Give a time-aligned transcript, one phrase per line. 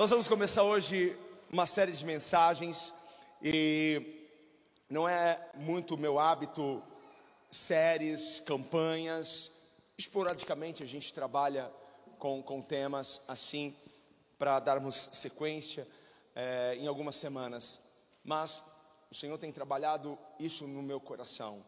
[0.00, 1.14] Nós vamos começar hoje
[1.52, 2.90] uma série de mensagens
[3.42, 4.30] e
[4.88, 6.82] não é muito meu hábito
[7.50, 9.52] séries, campanhas.
[9.98, 11.70] Esporadicamente a gente trabalha
[12.18, 13.76] com, com temas assim
[14.38, 15.86] para darmos sequência
[16.34, 17.80] é, em algumas semanas.
[18.24, 18.64] Mas
[19.10, 21.62] o Senhor tem trabalhado isso no meu coração.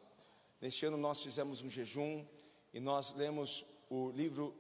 [0.59, 2.25] Neste ano nós fizemos um jejum
[2.73, 4.57] e nós lemos o livro,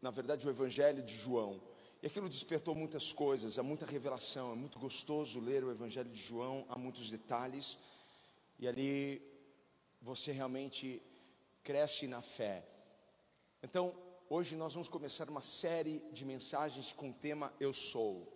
[0.00, 1.60] na verdade, o Evangelho de João.
[2.02, 6.20] E aquilo despertou muitas coisas, há muita revelação, é muito gostoso ler o Evangelho de
[6.20, 7.78] João, há muitos detalhes,
[8.58, 9.22] e ali
[10.00, 11.02] você realmente
[11.62, 12.66] cresce na fé.
[13.62, 13.94] Então,
[14.30, 18.26] hoje nós vamos começar uma série de mensagens com o tema Eu Sou.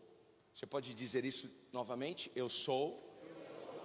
[0.54, 2.30] Você pode dizer isso novamente?
[2.36, 3.02] Eu sou.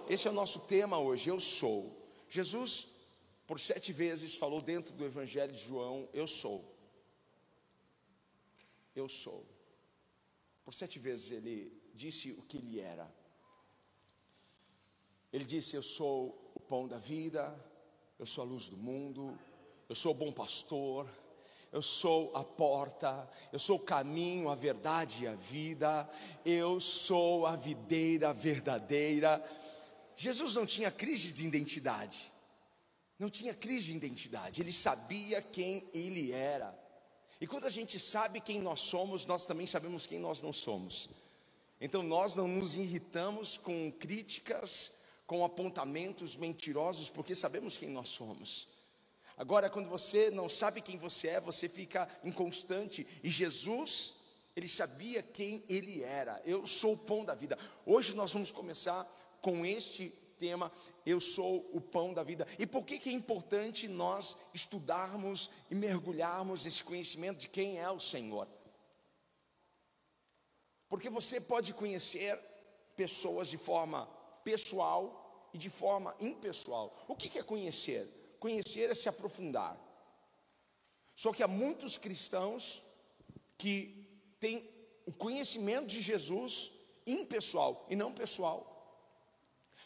[0.08, 1.90] Esse é o nosso tema hoje, Eu Sou.
[2.28, 2.86] Jesus,
[3.46, 6.64] por sete vezes, falou dentro do Evangelho de João: Eu sou.
[8.94, 9.44] Eu sou.
[10.70, 13.12] Por sete vezes ele disse o que ele era.
[15.32, 17.52] Ele disse: Eu sou o pão da vida,
[18.16, 19.36] eu sou a luz do mundo,
[19.88, 21.10] eu sou o bom pastor,
[21.72, 26.08] eu sou a porta, eu sou o caminho, a verdade e a vida,
[26.44, 29.44] eu sou a videira verdadeira.
[30.16, 32.32] Jesus não tinha crise de identidade,
[33.18, 36.79] não tinha crise de identidade, ele sabia quem ele era.
[37.40, 41.08] E quando a gente sabe quem nós somos, nós também sabemos quem nós não somos.
[41.80, 44.92] Então nós não nos irritamos com críticas,
[45.26, 48.68] com apontamentos mentirosos, porque sabemos quem nós somos.
[49.38, 53.06] Agora, quando você não sabe quem você é, você fica inconstante.
[53.22, 54.16] E Jesus,
[54.54, 56.42] ele sabia quem ele era.
[56.44, 57.58] Eu sou o pão da vida.
[57.86, 60.72] Hoje nós vamos começar com este tema,
[61.04, 62.46] eu sou o pão da vida.
[62.58, 67.90] E por que, que é importante nós estudarmos e mergulharmos nesse conhecimento de quem é
[67.90, 68.48] o Senhor?
[70.88, 72.36] Porque você pode conhecer
[72.96, 74.06] pessoas de forma
[74.42, 76.86] pessoal e de forma impessoal.
[77.06, 78.08] O que, que é conhecer?
[78.40, 79.78] Conhecer é se aprofundar.
[81.14, 82.82] Só que há muitos cristãos
[83.58, 83.76] que
[84.40, 84.68] têm
[85.04, 86.72] o conhecimento de Jesus
[87.06, 88.69] impessoal e não pessoal.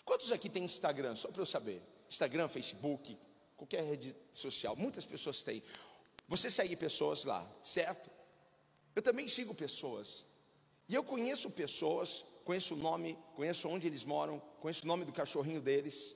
[0.04, 1.16] Quantos aqui tem Instagram?
[1.16, 1.82] Só para eu saber.
[2.09, 3.19] Instagram, Facebook,
[3.56, 4.76] qualquer rede social.
[4.76, 5.62] Muitas pessoas têm.
[6.28, 8.10] Você segue pessoas lá, certo?
[8.94, 10.25] Eu também sigo pessoas.
[10.88, 15.12] E eu conheço pessoas, conheço o nome, conheço onde eles moram, conheço o nome do
[15.12, 16.14] cachorrinho deles.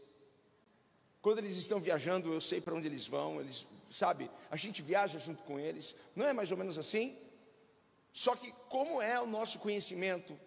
[1.21, 5.19] Quando eles estão viajando, eu sei para onde eles vão, eles, sabe, a gente viaja
[5.19, 5.95] junto com eles.
[6.15, 7.17] Não é mais ou menos assim?
[8.13, 10.39] Só que como é o nosso conhecimento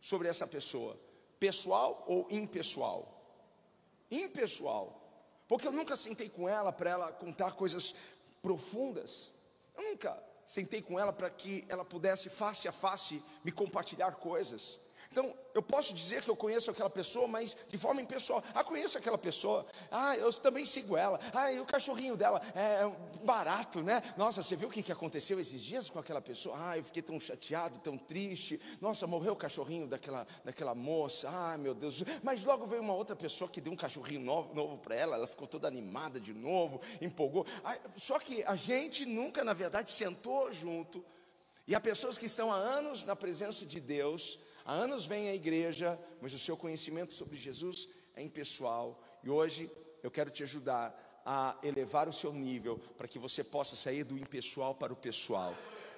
[0.00, 0.98] sobre essa pessoa?
[1.42, 3.00] Pessoal ou impessoal?
[4.08, 4.86] Impessoal.
[5.48, 7.96] Porque eu nunca sentei com ela para ela contar coisas
[8.40, 9.32] profundas.
[9.76, 14.78] Eu nunca sentei com ela para que ela pudesse face a face me compartilhar coisas.
[15.12, 18.42] Então, eu posso dizer que eu conheço aquela pessoa, mas de forma impessoal.
[18.54, 19.66] Ah, conheço aquela pessoa.
[19.90, 21.20] Ah, eu também sigo ela.
[21.34, 22.90] Ah, e o cachorrinho dela é
[23.22, 24.00] barato, né?
[24.16, 26.56] Nossa, você viu o que aconteceu esses dias com aquela pessoa?
[26.58, 28.58] Ah, eu fiquei tão chateado, tão triste.
[28.80, 31.28] Nossa, morreu o cachorrinho daquela, daquela moça.
[31.30, 32.02] Ah, meu Deus.
[32.22, 35.16] Mas logo veio uma outra pessoa que deu um cachorrinho novo, novo para ela.
[35.16, 37.44] Ela ficou toda animada de novo, empolgou.
[37.62, 41.04] Ah, só que a gente nunca, na verdade, sentou junto.
[41.68, 45.34] E há pessoas que estão há anos na presença de Deus Há anos vem à
[45.34, 49.02] igreja, mas o seu conhecimento sobre Jesus é impessoal.
[49.22, 49.70] E hoje
[50.02, 54.18] eu quero te ajudar a elevar o seu nível para que você possa sair do
[54.18, 55.54] impessoal para o pessoal.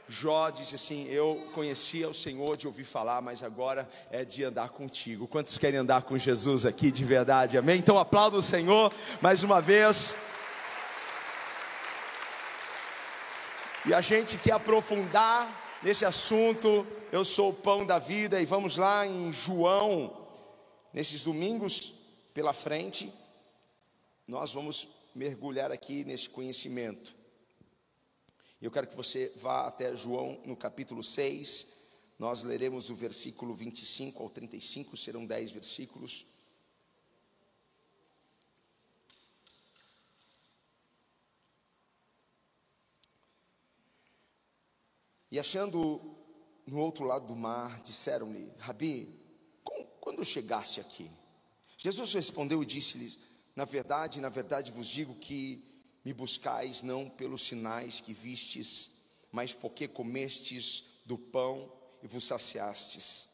[0.07, 4.71] Jó disse assim: Eu conhecia o Senhor de ouvir falar, mas agora é de andar
[4.71, 5.27] contigo.
[5.27, 7.57] Quantos querem andar com Jesus aqui de verdade?
[7.57, 7.79] Amém?
[7.79, 8.93] Então aplauda o Senhor
[9.23, 10.15] mais uma vez.
[13.87, 16.87] E a gente quer aprofundar nesse assunto.
[17.13, 20.27] Eu sou o pão da vida e vamos lá em João,
[20.93, 21.93] nesses domingos
[22.33, 23.13] pela frente,
[24.27, 27.15] nós vamos mergulhar aqui nesse conhecimento.
[28.61, 31.85] Eu quero que você vá até João no capítulo 6.
[32.19, 36.25] Nós leremos o versículo 25 ao 35, serão 10 versículos.
[45.35, 46.01] E achando
[46.65, 49.21] no outro lado do mar, disseram-lhe: Rabi,
[49.99, 51.11] quando chegaste aqui?
[51.77, 53.19] Jesus respondeu e disse-lhes:
[53.57, 55.61] Na verdade, na verdade vos digo que
[56.05, 58.93] me buscais não pelos sinais que vistes,
[59.33, 61.69] mas porque comestes do pão
[62.01, 63.29] e vos saciastes.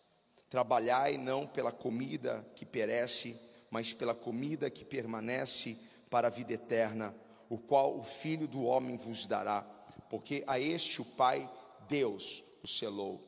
[0.49, 3.39] Trabalhai não pela comida que perece,
[3.71, 5.77] mas pela comida que permanece
[6.09, 7.15] para a vida eterna,
[7.51, 9.61] o qual o Filho do homem vos dará,
[10.09, 11.47] porque a este o Pai
[11.91, 13.21] Deus o selou.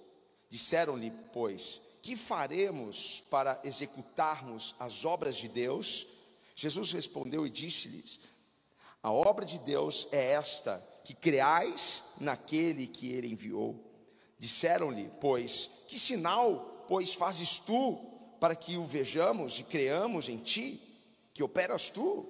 [0.49, 6.07] Disseram-lhe, pois, que faremos para executarmos as obras de Deus?
[6.55, 8.21] Jesus respondeu e disse-lhes:
[9.03, 13.77] A obra de Deus é esta, que creais naquele que ele enviou.
[14.39, 17.97] Disseram-lhe, pois, que sinal, pois, fazes tu
[18.41, 20.81] para que o vejamos e creamos em ti,
[21.33, 22.29] que operas tu?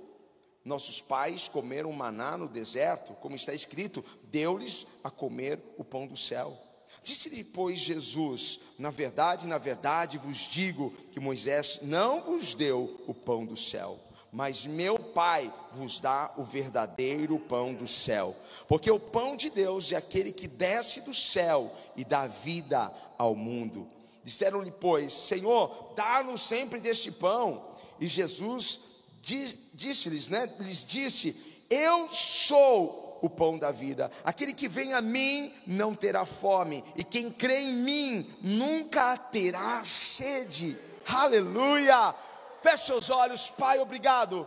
[0.65, 6.17] Nossos pais comeram maná no deserto, como está escrito: deu-lhes a comer o pão do
[6.17, 6.59] céu.
[7.05, 13.13] Disse-lhe, pois, Jesus: Na verdade, na verdade vos digo que Moisés não vos deu o
[13.13, 13.99] pão do céu,
[14.33, 18.35] mas meu Pai vos dá o verdadeiro pão do céu.
[18.67, 23.35] Porque o pão de Deus é aquele que desce do céu e dá vida ao
[23.35, 23.87] mundo.
[24.25, 27.67] Disseram-lhe, pois, Senhor, dá-nos sempre deste pão.
[28.01, 28.81] E Jesus
[29.21, 31.37] disse-lhes, né, lhes disse:
[31.69, 34.11] Eu sou o pão da vida.
[34.25, 39.83] Aquele que vem a mim não terá fome, e quem crê em mim nunca terá
[39.85, 40.77] sede.
[41.07, 42.15] Aleluia!
[42.61, 44.47] Feche seus olhos, Pai, obrigado.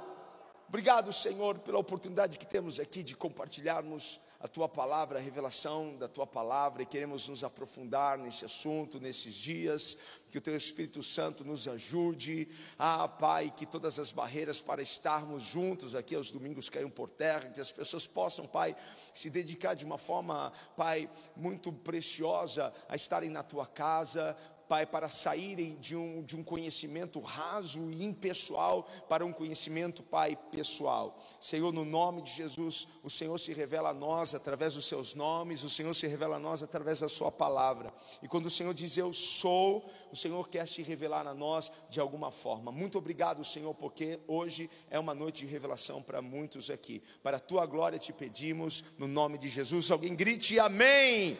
[0.68, 6.08] Obrigado, Senhor, pela oportunidade que temos aqui de compartilharmos a tua palavra, a revelação da
[6.08, 9.98] tua palavra, e queremos nos aprofundar nesse assunto, nesses dias,
[10.36, 15.44] que o teu Espírito Santo nos ajude, ah, Pai, que todas as barreiras para estarmos
[15.44, 18.76] juntos aqui aos domingos caiam por terra, que as pessoas possam, Pai,
[19.14, 24.36] se dedicar de uma forma, Pai, muito preciosa a estarem na tua casa,
[24.68, 30.38] Pai, para saírem de um, de um conhecimento raso e impessoal para um conhecimento, Pai,
[30.52, 31.18] pessoal.
[31.40, 35.64] Senhor, no nome de Jesus, o Senhor se revela a nós através dos seus nomes,
[35.64, 37.94] o Senhor se revela a nós através da Sua palavra.
[38.22, 42.00] E quando o Senhor diz eu sou, o Senhor quer se revelar a nós de
[42.00, 42.72] alguma forma.
[42.72, 47.02] Muito obrigado, Senhor, porque hoje é uma noite de revelação para muitos aqui.
[47.22, 49.92] Para a tua glória te pedimos, no nome de Jesus.
[49.92, 51.38] Alguém grite amém.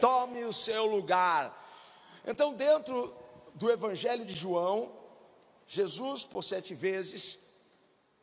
[0.00, 1.59] Tome o seu lugar.
[2.26, 3.14] Então, dentro
[3.54, 4.92] do Evangelho de João,
[5.66, 7.38] Jesus, por sete vezes,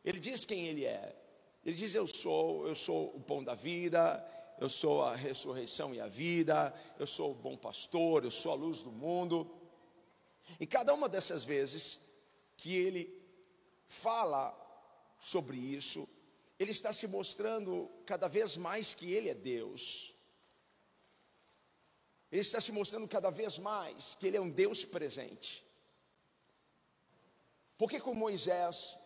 [0.04, 1.16] ele diz quem ele é.
[1.64, 4.24] Ele diz: Eu sou, eu sou o pão da vida,
[4.60, 8.54] eu sou a ressurreição e a vida, eu sou o bom pastor, eu sou a
[8.54, 9.50] luz do mundo.
[10.58, 12.00] E cada uma dessas vezes
[12.56, 13.22] que ele
[13.86, 14.54] fala
[15.18, 16.08] sobre isso,
[16.58, 20.14] ele está se mostrando cada vez mais que ele é Deus.
[22.30, 25.64] Ele está se mostrando cada vez mais que ele é um Deus presente.
[27.76, 28.96] Porque com Moisés,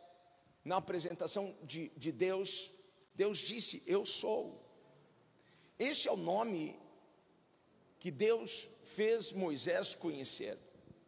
[0.64, 2.70] na apresentação de, de Deus,
[3.14, 4.60] Deus disse: Eu sou.
[5.78, 6.78] Esse é o nome
[7.98, 10.58] que Deus fez Moisés conhecer.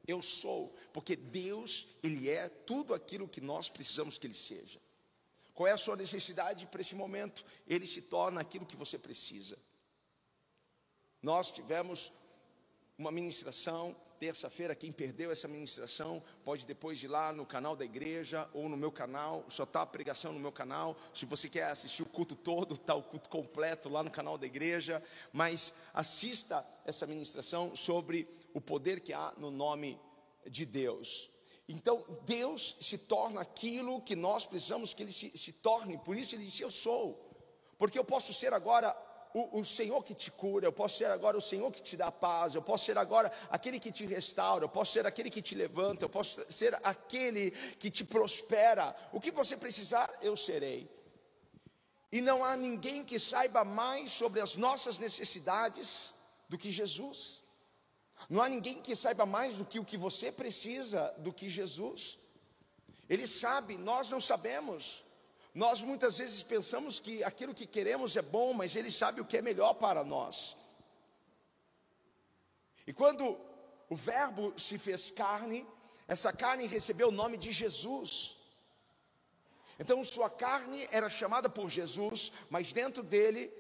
[0.07, 4.79] Eu sou, porque Deus, Ele é tudo aquilo que nós precisamos que Ele seja.
[5.55, 7.45] Qual é a sua necessidade para esse momento?
[7.67, 9.57] Ele se torna aquilo que você precisa.
[11.25, 12.13] Nós tivemos
[12.99, 14.75] uma ministração terça-feira.
[14.75, 18.93] Quem perdeu essa ministração pode depois ir lá no canal da igreja ou no meu
[18.93, 19.43] canal.
[19.49, 20.95] Só está a pregação no meu canal.
[21.15, 24.45] Se você quer assistir o culto todo, está o culto completo lá no canal da
[24.45, 25.03] igreja.
[25.33, 29.99] Mas assista essa ministração sobre o poder que há no nome
[30.47, 31.31] de Deus.
[31.67, 35.97] Então, Deus se torna aquilo que nós precisamos que Ele se, se torne.
[35.97, 37.19] Por isso Ele disse: Eu sou.
[37.79, 38.95] Porque eu posso ser agora
[39.35, 42.11] o, o, Senhor que te cura, eu posso ser agora o Senhor que te dá
[42.11, 45.57] paz, eu posso ser agora aquele que te restaura, eu posso ser aquele que te
[45.57, 48.95] levanta, eu posso ser aquele que te prospera.
[49.13, 50.89] O que você precisar, eu serei.
[52.13, 56.15] E não há ninguém que saiba mais sobre as nossas necessidades
[56.49, 57.43] do que Jesus.
[58.31, 62.19] Não há ninguém que saiba mais do que o que você precisa do que Jesus.
[63.09, 65.04] Ele sabe, nós não sabemos.
[65.55, 69.37] Nós muitas vezes pensamos que aquilo que queremos é bom, mas Ele sabe o que
[69.37, 70.57] é melhor para nós.
[72.85, 73.39] E quando
[73.89, 75.65] o Verbo se fez carne,
[76.09, 78.37] essa carne recebeu o nome de Jesus.
[79.79, 83.53] Então, sua carne era chamada por Jesus, mas dentro dele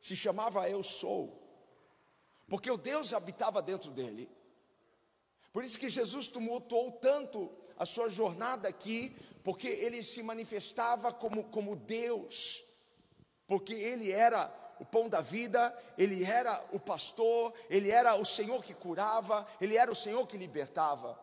[0.00, 1.40] se chamava Eu Sou,
[2.46, 4.30] porque o Deus habitava dentro dele.
[5.52, 11.44] Por isso que Jesus tumultuou tanto a sua jornada aqui, porque ele se manifestava como,
[11.44, 12.62] como Deus,
[13.46, 18.64] porque ele era o pão da vida, ele era o pastor, ele era o Senhor
[18.64, 21.18] que curava, ele era o Senhor que libertava.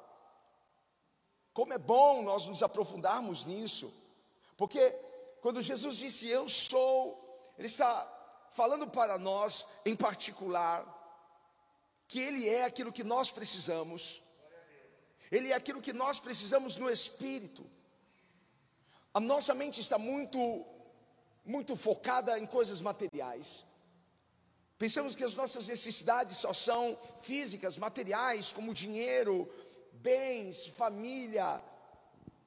[1.53, 3.91] Como é bom nós nos aprofundarmos nisso,
[4.55, 4.91] porque
[5.41, 8.07] quando Jesus disse eu sou, ele está
[8.51, 10.98] falando para nós em particular
[12.09, 14.19] que ele é aquilo que nós precisamos.
[15.31, 17.63] Ele é aquilo que nós precisamos no espírito.
[19.13, 20.65] A nossa mente está muito,
[21.45, 23.63] muito focada em coisas materiais.
[24.79, 29.47] Pensamos que as nossas necessidades só são físicas, materiais, como dinheiro,
[29.93, 31.61] bens, família,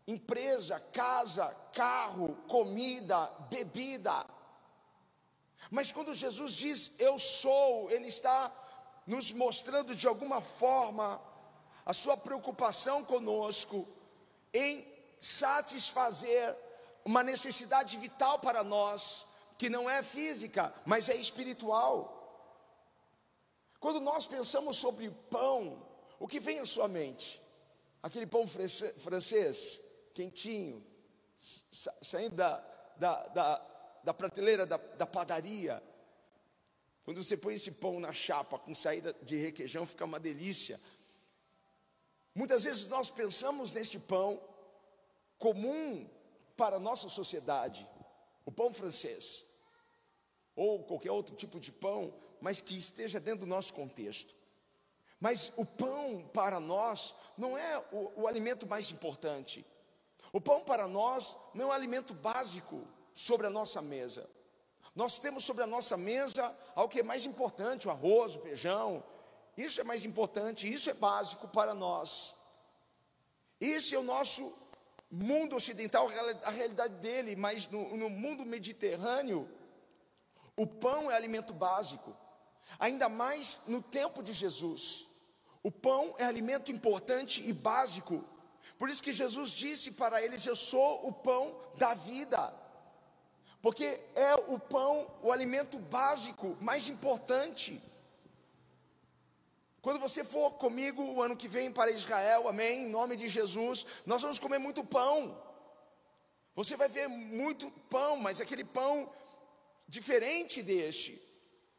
[0.09, 4.26] empresa, casa, carro, comida, bebida.
[5.71, 8.62] Mas quando Jesus diz eu sou, Ele está
[9.06, 11.21] nos mostrando de alguma forma
[11.85, 13.87] a sua preocupação conosco
[14.52, 14.87] em
[15.18, 16.56] satisfazer
[17.04, 19.26] uma necessidade vital para nós,
[19.59, 22.18] que não é física, mas é espiritual.
[23.80, 25.85] Quando nós pensamos sobre pão,
[26.18, 27.40] o que vem à sua mente?
[28.02, 29.80] Aquele pão francês,
[30.14, 30.85] quentinho,
[32.00, 32.62] saindo da,
[32.97, 33.66] da, da,
[34.04, 35.82] da prateleira da, da padaria.
[37.04, 40.80] Quando você põe esse pão na chapa com saída de requeijão, fica uma delícia.
[42.35, 44.40] Muitas vezes nós pensamos nesse pão
[45.38, 46.09] comum
[46.56, 47.87] para a nossa sociedade,
[48.44, 49.44] o pão francês,
[50.54, 54.35] ou qualquer outro tipo de pão, mas que esteja dentro do nosso contexto.
[55.18, 59.64] Mas o pão para nós não é o, o alimento mais importante.
[60.32, 64.28] O pão para nós não é um alimento básico sobre a nossa mesa.
[64.94, 69.02] Nós temos sobre a nossa mesa algo que é mais importante, o arroz, o feijão.
[69.56, 72.34] Isso é mais importante, isso é básico para nós.
[73.61, 74.52] Esse é o nosso
[75.11, 76.08] mundo ocidental,
[76.42, 79.49] a realidade dele, mas no, no mundo mediterrâneo,
[80.56, 82.16] o pão é alimento básico.
[82.78, 85.06] Ainda mais no tempo de Jesus.
[85.62, 88.25] O pão é alimento importante e básico.
[88.78, 92.62] Por isso que Jesus disse para eles: Eu sou o pão da vida.
[93.62, 97.81] Porque é o pão, o alimento básico mais importante.
[99.81, 103.87] Quando você for comigo o ano que vem para Israel, amém, em nome de Jesus,
[104.04, 105.40] nós vamos comer muito pão.
[106.57, 109.09] Você vai ver muito pão, mas aquele pão
[109.87, 111.23] diferente deste.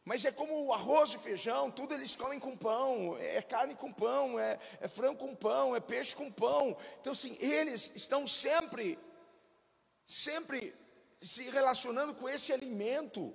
[0.05, 3.91] Mas é como o arroz e feijão, tudo eles comem com pão, é carne com
[3.91, 6.77] pão, é, é frango com pão, é peixe com pão.
[6.99, 8.97] Então, assim, eles estão sempre,
[10.05, 10.73] sempre
[11.23, 13.33] se relacionando com esse alimento.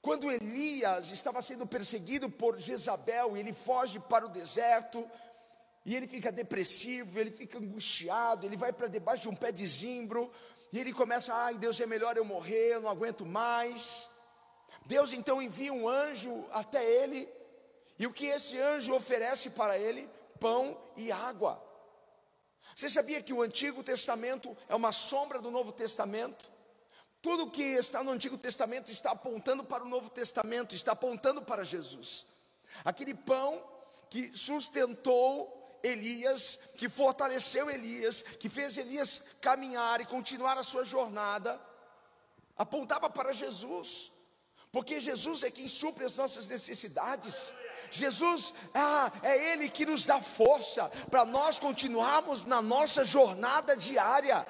[0.00, 5.08] Quando Elias estava sendo perseguido por Jezabel, ele foge para o deserto,
[5.84, 9.66] e ele fica depressivo, ele fica angustiado, ele vai para debaixo de um pé de
[9.66, 10.32] zimbro,
[10.72, 14.08] e ele começa, ai Deus, é melhor eu morrer, eu não aguento mais.
[14.86, 17.28] Deus então envia um anjo até ele,
[17.98, 20.08] e o que esse anjo oferece para ele?
[20.38, 21.62] Pão e água.
[22.74, 26.50] Você sabia que o Antigo Testamento é uma sombra do Novo Testamento?
[27.22, 31.64] Tudo que está no Antigo Testamento está apontando para o Novo Testamento, está apontando para
[31.64, 32.26] Jesus.
[32.84, 33.62] Aquele pão
[34.10, 41.60] que sustentou Elias, que fortaleceu Elias, que fez Elias caminhar e continuar a sua jornada,
[42.56, 44.12] apontava para Jesus
[44.72, 47.54] porque Jesus é quem supre as nossas necessidades.
[47.90, 54.46] Jesus, ah, é Ele que nos dá força para nós continuarmos na nossa jornada diária.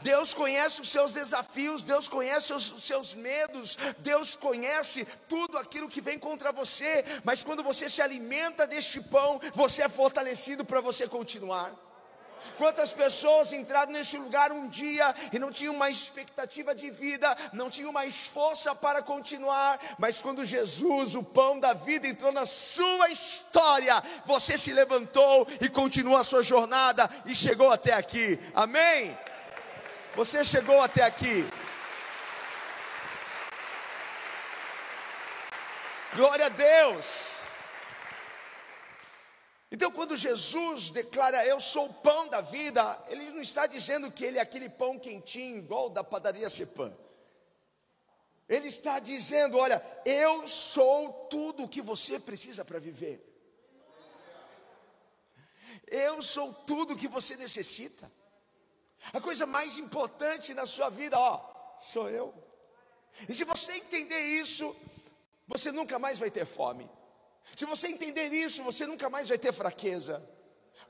[0.00, 6.00] Deus conhece os seus desafios, Deus conhece os seus medos, Deus conhece tudo aquilo que
[6.00, 11.06] vem contra você, mas quando você se alimenta deste pão, você é fortalecido para você
[11.06, 11.72] continuar.
[12.56, 17.70] Quantas pessoas entraram neste lugar um dia e não tinham mais expectativa de vida, não
[17.70, 23.08] tinham mais força para continuar, mas quando Jesus, o pão da vida, entrou na sua
[23.10, 28.38] história, você se levantou e continuou a sua jornada e chegou até aqui.
[28.54, 29.16] Amém?
[30.16, 31.44] Você chegou até aqui.
[36.14, 37.32] Glória a Deus.
[39.72, 44.24] Então, quando Jesus declara eu sou o pão da vida, ele não está dizendo que
[44.24, 46.96] ele é aquele pão quentinho, igual da padaria Cepã.
[48.48, 53.20] Ele está dizendo: olha, eu sou tudo o que você precisa para viver.
[55.88, 58.08] Eu sou tudo o que você necessita.
[59.12, 61.40] A coisa mais importante na sua vida, ó,
[61.78, 62.34] sou eu.
[63.28, 64.74] E se você entender isso,
[65.46, 66.90] você nunca mais vai ter fome.
[67.54, 70.26] Se você entender isso, você nunca mais vai ter fraqueza.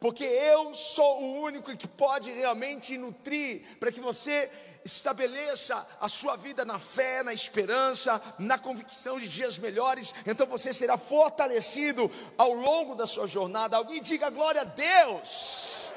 [0.01, 4.51] Porque eu sou o único que pode realmente nutrir para que você
[4.85, 10.15] estabeleça a sua vida na fé, na esperança, na convicção de dias melhores.
[10.27, 13.77] Então você será fortalecido ao longo da sua jornada.
[13.77, 15.93] Alguém diga glória a Deus.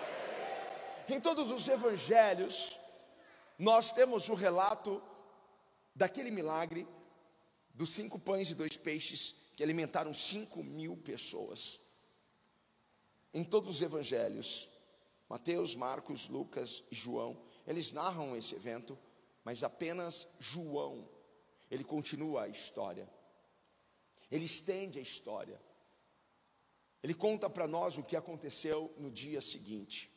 [1.10, 2.78] Em todos os evangelhos,
[3.58, 5.02] nós temos o relato
[5.96, 6.86] daquele milagre
[7.74, 11.80] dos cinco pães e dois peixes que alimentaram cinco mil pessoas.
[13.34, 14.68] Em todos os evangelhos,
[15.30, 18.98] Mateus, Marcos, Lucas e João, eles narram esse evento,
[19.44, 21.08] mas apenas João,
[21.72, 23.10] ele continua a história.
[24.30, 25.62] Ele estende a história.
[27.02, 30.12] Ele conta para nós o que aconteceu no dia seguinte.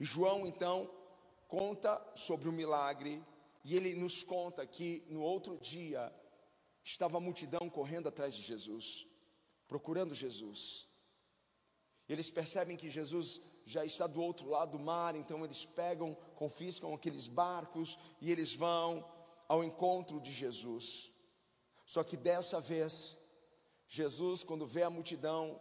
[0.00, 0.90] João então
[1.48, 3.22] conta sobre o milagre
[3.64, 6.12] e ele nos conta que no outro dia
[6.82, 9.06] estava a multidão correndo atrás de Jesus,
[9.66, 10.86] procurando Jesus.
[12.08, 16.92] Eles percebem que Jesus já está do outro lado do mar, então eles pegam, confiscam
[16.92, 19.10] aqueles barcos e eles vão
[19.48, 21.10] ao encontro de Jesus.
[21.86, 23.18] Só que dessa vez,
[23.88, 25.60] Jesus, quando vê a multidão,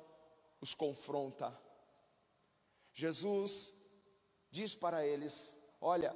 [0.60, 1.58] os confronta.
[2.94, 3.74] Jesus
[4.53, 6.15] diz para eles: Olha,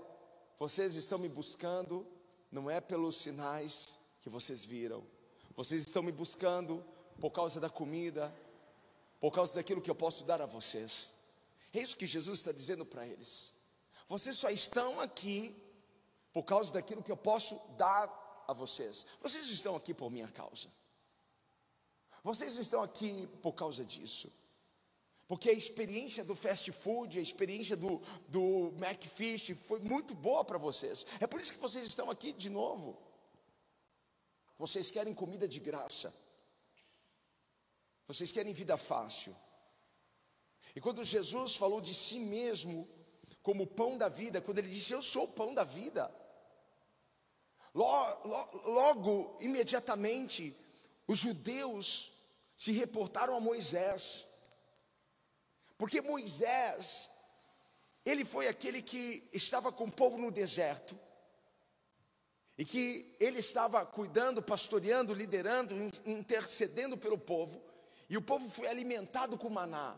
[0.59, 2.07] vocês estão me buscando,
[2.51, 5.03] não é pelos sinais que vocês viram,
[5.55, 6.85] vocês estão me buscando
[7.19, 8.33] por causa da comida,
[9.19, 11.11] por causa daquilo que eu posso dar a vocês.
[11.73, 13.53] É isso que Jesus está dizendo para eles.
[14.07, 15.53] Vocês só estão aqui
[16.31, 19.05] por causa daquilo que eu posso dar a vocês.
[19.19, 20.69] Vocês estão aqui por minha causa.
[22.23, 24.31] Vocês estão aqui por causa disso.
[25.27, 30.57] Porque a experiência do fast food, a experiência do, do McFish foi muito boa para
[30.57, 31.05] vocês.
[31.19, 32.97] É por isso que vocês estão aqui de novo.
[34.57, 36.13] Vocês querem comida de graça.
[38.07, 39.35] Vocês querem vida fácil.
[40.73, 42.87] E quando Jesus falou de si mesmo
[43.43, 46.09] como o pão da vida, quando ele disse: Eu sou o pão da vida,
[47.73, 50.55] logo, logo, logo imediatamente,
[51.05, 52.13] os judeus
[52.55, 54.25] se reportaram a Moisés,
[55.77, 57.09] porque Moisés,
[58.05, 60.97] ele foi aquele que estava com o povo no deserto,
[62.57, 67.61] e que ele estava cuidando, pastoreando, liderando, intercedendo pelo povo,
[68.09, 69.95] e o povo foi alimentado com maná.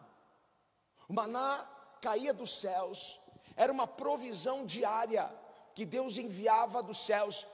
[1.07, 1.65] O maná
[2.01, 3.19] caía dos céus,
[3.55, 5.31] era uma provisão diária
[5.73, 7.47] que Deus enviava dos céus,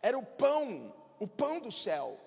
[0.00, 2.18] era o pão, o pão do céu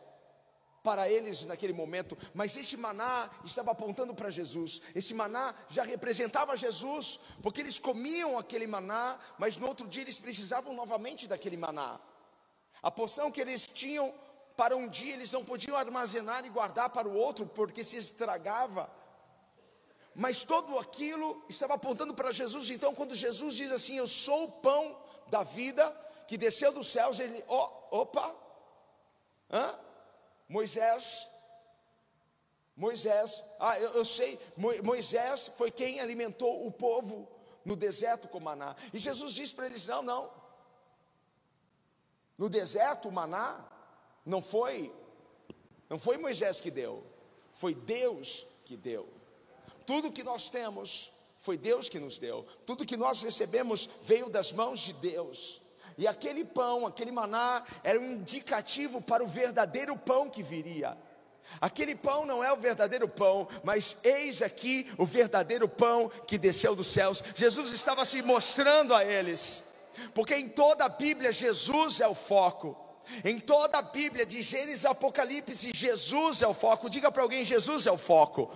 [0.89, 4.81] para eles naquele momento, mas esse maná estava apontando para Jesus.
[4.95, 10.17] Esse maná já representava Jesus, porque eles comiam aquele maná, mas no outro dia eles
[10.17, 11.99] precisavam novamente daquele maná.
[12.81, 14.11] A porção que eles tinham
[14.57, 18.89] para um dia eles não podiam armazenar e guardar para o outro, porque se estragava.
[20.15, 22.71] Mas tudo aquilo estava apontando para Jesus.
[22.71, 24.97] Então, quando Jesus diz assim: Eu sou o pão
[25.27, 25.85] da vida
[26.27, 28.35] que desceu dos céus, ele, oh, opa,
[29.51, 29.88] hã?
[30.49, 31.27] Moisés,
[32.75, 34.39] Moisés, ah, eu, eu sei,
[34.83, 37.29] Moisés foi quem alimentou o povo
[37.63, 38.75] no deserto com maná.
[38.91, 40.31] E Jesus disse para eles: Não, não.
[42.37, 43.63] No deserto, o maná
[44.25, 44.91] não foi,
[45.89, 47.05] não foi Moisés que deu,
[47.51, 49.07] foi Deus que deu.
[49.85, 52.43] Tudo que nós temos foi Deus que nos deu.
[52.65, 55.61] Tudo que nós recebemos veio das mãos de Deus.
[55.99, 60.97] E aquele pão, aquele maná, era um indicativo para o verdadeiro pão que viria.
[61.59, 66.73] Aquele pão não é o verdadeiro pão, mas eis aqui o verdadeiro pão que desceu
[66.73, 67.21] dos céus.
[67.35, 69.61] Jesus estava se mostrando a eles,
[70.13, 72.77] porque em toda a Bíblia Jesus é o foco.
[73.25, 76.89] Em toda a Bíblia, de Gênesis a Apocalipse, Jesus é o foco.
[76.89, 78.49] Diga para alguém: Jesus é o foco.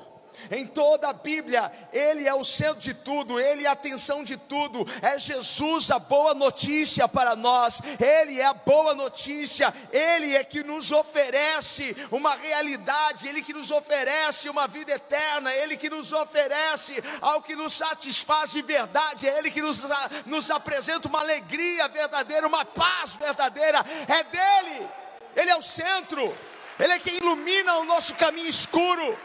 [0.52, 4.38] Em toda a Bíblia, Ele é o centro de tudo, Ele é a atenção de
[4.38, 10.44] tudo, é Jesus a boa notícia para nós, Ele é a boa notícia, Ele é
[10.44, 16.12] que nos oferece uma realidade, Ele que nos oferece uma vida eterna, Ele que nos
[16.12, 19.84] oferece algo que nos satisfaz de verdade, é Ele que nos,
[20.26, 24.88] nos apresenta uma alegria verdadeira, uma paz verdadeira, é dele,
[25.36, 26.36] Ele é o centro,
[26.80, 29.18] Ele é quem ilumina o nosso caminho escuro.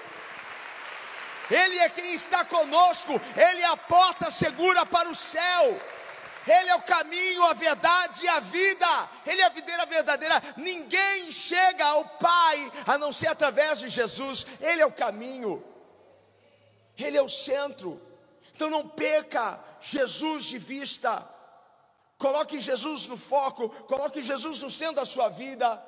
[1.51, 5.81] Ele é quem está conosco, Ele é a porta segura para o céu.
[6.47, 9.11] Ele é o caminho, a verdade e a vida.
[9.27, 10.43] Ele é a videira verdadeira.
[10.57, 14.47] Ninguém chega ao Pai a não ser através de Jesus.
[14.61, 15.63] Ele é o caminho.
[16.97, 18.01] Ele é o centro.
[18.55, 21.23] Então não perca Jesus de vista.
[22.17, 25.81] Coloque Jesus no foco, coloque Jesus no centro da sua vida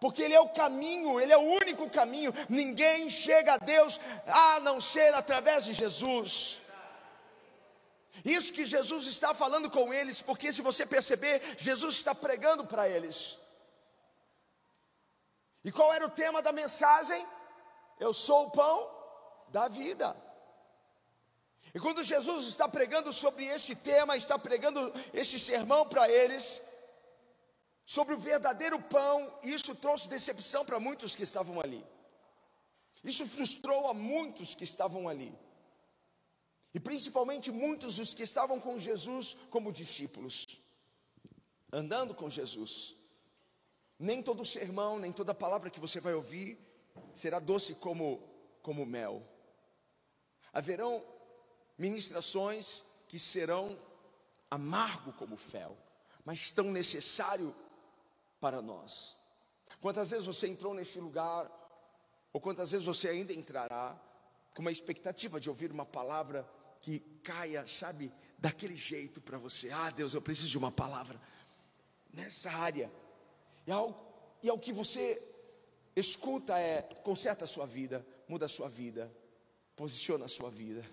[0.00, 2.32] porque Ele é o caminho, Ele é o único caminho.
[2.48, 6.60] Ninguém chega a Deus a não ser através de Jesus.
[8.24, 12.88] Isso que Jesus está falando com eles, porque se você perceber, Jesus está pregando para
[12.88, 13.38] eles.
[15.64, 17.26] E qual era o tema da mensagem?
[17.98, 18.90] Eu sou o pão
[19.48, 20.16] da vida.
[21.74, 26.60] E quando Jesus está pregando sobre este tema, está pregando este sermão para eles,
[27.90, 31.84] sobre o verdadeiro pão, isso trouxe decepção para muitos que estavam ali.
[33.02, 35.36] Isso frustrou a muitos que estavam ali.
[36.72, 40.56] E principalmente muitos dos que estavam com Jesus como discípulos,
[41.72, 42.94] andando com Jesus.
[43.98, 46.56] Nem todo sermão, nem toda palavra que você vai ouvir
[47.12, 48.22] será doce como,
[48.62, 49.20] como mel.
[50.52, 51.04] Haverão
[51.76, 53.76] ministrações que serão
[54.48, 55.76] amargo como fel,
[56.24, 57.52] mas tão necessário
[58.40, 59.16] para nós.
[59.80, 61.50] Quantas vezes você entrou neste lugar,
[62.32, 64.00] ou quantas vezes você ainda entrará,
[64.54, 66.48] com uma expectativa de ouvir uma palavra
[66.80, 69.70] que caia, sabe, daquele jeito para você.
[69.70, 71.20] Ah, Deus, eu preciso de uma palavra
[72.12, 72.90] nessa área.
[73.66, 75.22] E ao, e ao que você
[75.94, 79.12] escuta é: conserta a sua vida, muda a sua vida,
[79.76, 80.84] posiciona a sua vida.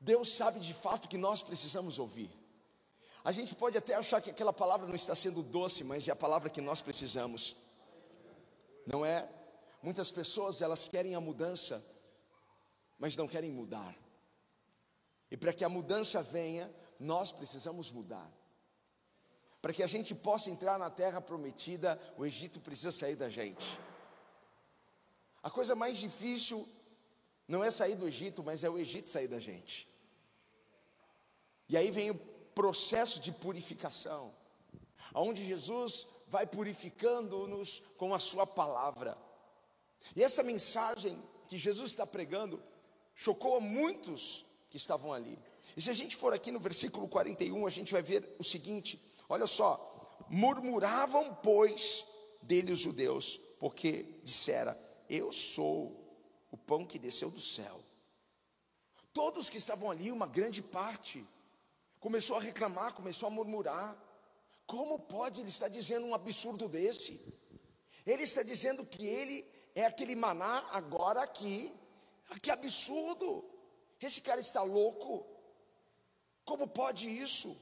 [0.00, 2.30] Deus sabe de fato que nós precisamos ouvir.
[3.22, 6.16] A gente pode até achar que aquela palavra não está sendo doce, mas é a
[6.16, 7.56] palavra que nós precisamos.
[8.86, 9.28] Não é?
[9.82, 11.84] Muitas pessoas elas querem a mudança,
[12.98, 13.94] mas não querem mudar.
[15.30, 18.30] E para que a mudança venha, nós precisamos mudar.
[19.60, 23.78] Para que a gente possa entrar na terra prometida, o Egito precisa sair da gente.
[25.42, 26.66] A coisa mais difícil
[27.46, 29.88] não é sair do Egito, mas é o Egito sair da gente.
[31.68, 32.14] E aí vem o
[32.60, 34.34] processo de purificação,
[35.14, 39.16] onde Jesus vai purificando-nos com a Sua palavra.
[40.14, 41.18] E essa mensagem
[41.48, 42.62] que Jesus está pregando
[43.14, 45.38] chocou a muitos que estavam ali.
[45.74, 49.00] E se a gente for aqui no versículo 41, a gente vai ver o seguinte:
[49.26, 52.04] olha só, murmuravam, pois,
[52.42, 55.98] dele os judeus, porque dissera: Eu sou
[56.50, 57.80] o pão que desceu do céu.
[59.14, 61.26] Todos que estavam ali, uma grande parte,
[62.00, 63.96] começou a reclamar, começou a murmurar.
[64.66, 67.12] Como pode ele estar dizendo um absurdo desse?
[68.06, 71.74] Ele está dizendo que ele é aquele maná agora aqui.
[72.42, 73.44] Que absurdo!
[74.00, 75.26] Esse cara está louco.
[76.44, 77.56] Como pode isso?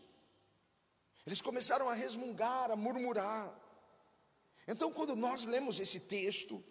[1.27, 3.59] Eles começaram a resmungar, a murmurar.
[4.67, 6.63] Então, quando nós lemos esse texto,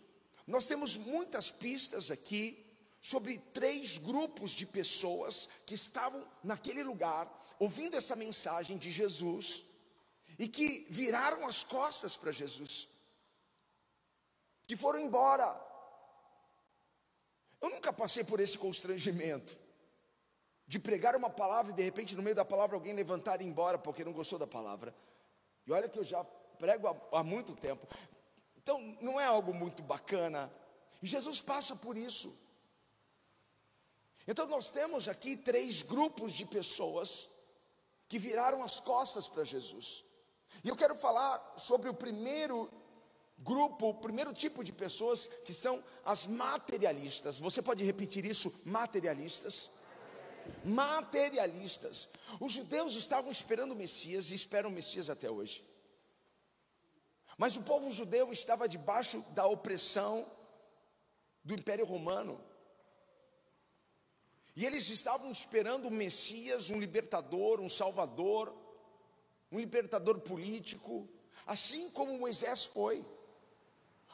[0.45, 2.66] nós temos muitas pistas aqui
[3.01, 7.27] sobre três grupos de pessoas que estavam naquele lugar,
[7.59, 9.63] ouvindo essa mensagem de Jesus
[10.37, 12.87] e que viraram as costas para Jesus
[14.67, 15.59] que foram embora.
[17.61, 19.57] Eu nunca passei por esse constrangimento
[20.67, 23.47] de pregar uma palavra e de repente no meio da palavra alguém levantar e ir
[23.47, 24.93] embora porque não gostou da palavra.
[25.65, 26.23] E olha que eu já
[26.59, 27.87] prego há, há muito tempo.
[28.57, 30.51] Então não é algo muito bacana.
[31.01, 32.37] E Jesus passa por isso.
[34.27, 37.29] Então nós temos aqui três grupos de pessoas
[38.09, 40.03] que viraram as costas para Jesus.
[40.63, 42.69] E eu quero falar sobre o primeiro
[43.37, 47.39] grupo, o primeiro tipo de pessoas que são as materialistas.
[47.39, 48.53] Você pode repetir isso?
[48.65, 49.69] Materialistas.
[50.63, 52.09] Materialistas.
[52.39, 55.63] Os judeus estavam esperando o Messias e esperam o Messias até hoje.
[57.37, 60.25] Mas o povo judeu estava debaixo da opressão
[61.43, 62.43] do Império Romano.
[64.57, 68.51] E eles estavam esperando um Messias, um libertador, um salvador,
[69.51, 71.07] um libertador político,
[71.45, 73.05] assim como Moisés foi.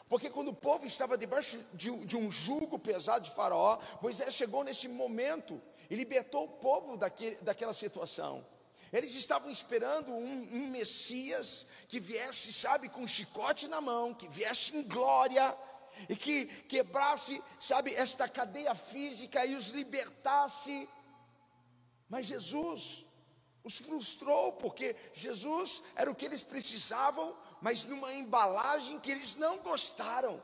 [0.09, 4.89] Porque quando o povo estava debaixo de, um jugo pesado de Faraó, Moisés chegou neste
[4.89, 8.45] momento e libertou o povo daquele, daquela situação.
[8.91, 14.27] Eles estavam esperando um, um, Messias que viesse, sabe, com um chicote na mão, que
[14.27, 15.55] viesse em glória
[16.09, 20.89] e que quebrasse, sabe, esta cadeia física e os libertasse.
[22.09, 23.05] Mas Jesus
[23.63, 29.59] os frustrou, porque Jesus era o que eles precisavam, mas numa embalagem que eles não
[29.59, 30.41] gostaram.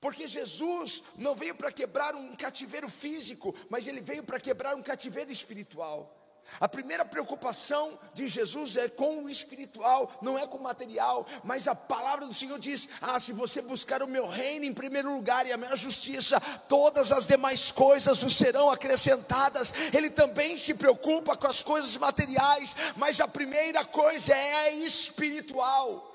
[0.00, 4.82] Porque Jesus não veio para quebrar um cativeiro físico, mas ele veio para quebrar um
[4.82, 6.19] cativeiro espiritual.
[6.58, 11.68] A primeira preocupação de Jesus é com o espiritual, não é com o material, mas
[11.68, 15.46] a palavra do Senhor diz: Ah, se você buscar o meu reino em primeiro lugar
[15.46, 19.72] e a minha justiça, todas as demais coisas vos serão acrescentadas.
[19.94, 26.06] Ele também se preocupa com as coisas materiais, mas a primeira coisa é espiritual.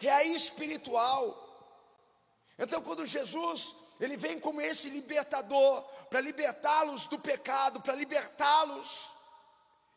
[0.00, 1.40] É a espiritual.
[2.58, 9.08] Então, quando Jesus ele vem como esse libertador para libertá-los do pecado, para libertá-los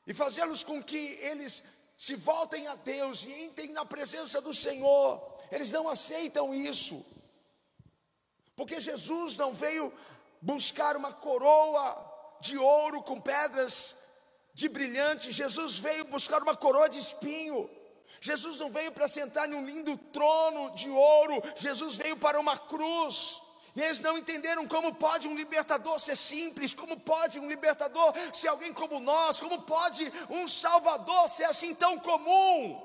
[0.05, 1.63] e fazê-los com que eles
[1.97, 5.37] se voltem a Deus e entrem na presença do Senhor.
[5.51, 7.05] Eles não aceitam isso,
[8.55, 9.91] porque Jesus não veio
[10.41, 13.97] buscar uma coroa de ouro com pedras
[14.53, 17.69] de brilhante, Jesus veio buscar uma coroa de espinho.
[18.19, 22.57] Jesus não veio para sentar em um lindo trono de ouro, Jesus veio para uma
[22.57, 23.41] cruz.
[23.77, 28.47] E eles não entenderam como pode um libertador ser simples, como pode um libertador ser
[28.47, 32.81] alguém como nós, como pode um salvador ser assim tão comum.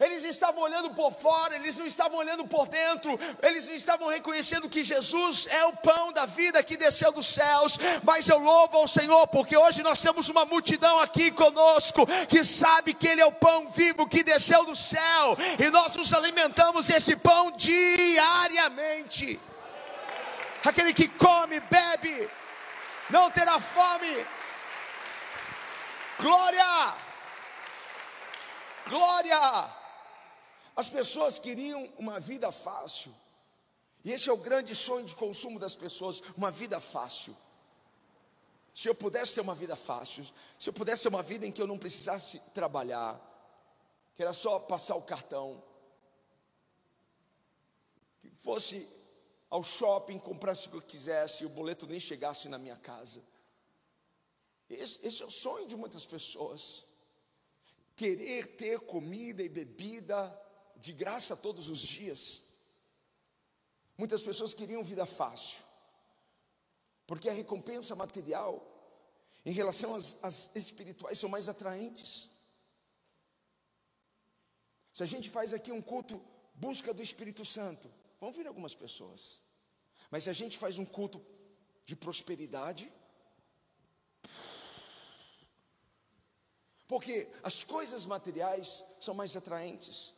[0.00, 4.70] Eles estavam olhando por fora, eles não estavam olhando por dentro, eles não estavam reconhecendo
[4.70, 7.78] que Jesus é o pão da vida que desceu dos céus.
[8.04, 12.94] Mas eu louvo ao Senhor, porque hoje nós temos uma multidão aqui conosco que sabe
[12.94, 17.14] que Ele é o pão vivo que desceu do céu, e nós nos alimentamos desse
[17.16, 19.38] pão diariamente.
[20.64, 22.30] Aquele que come, bebe,
[23.10, 24.26] não terá fome.
[26.18, 26.96] Glória!
[28.88, 29.70] Glória!
[30.74, 33.14] As pessoas queriam uma vida fácil.
[34.04, 37.36] E esse é o grande sonho de consumo das pessoas, uma vida fácil.
[38.74, 40.24] Se eu pudesse ter uma vida fácil,
[40.58, 43.20] se eu pudesse ter uma vida em que eu não precisasse trabalhar,
[44.14, 45.62] que era só passar o cartão,
[48.20, 48.88] que fosse
[49.50, 53.22] ao shopping, comprasse o que eu quisesse e o boleto nem chegasse na minha casa.
[54.68, 56.84] Esse, esse é o sonho de muitas pessoas.
[57.96, 60.18] Querer ter comida e bebida
[60.76, 62.42] de graça todos os dias.
[63.96, 65.64] Muitas pessoas queriam vida fácil,
[67.04, 68.64] porque a recompensa material,
[69.44, 72.30] em relação às, às espirituais, são mais atraentes.
[74.92, 76.22] Se a gente faz aqui um culto
[76.54, 79.40] busca do Espírito Santo, vão vir algumas pessoas.
[80.10, 81.24] Mas se a gente faz um culto
[81.84, 82.92] de prosperidade,
[86.86, 90.14] porque as coisas materiais são mais atraentes.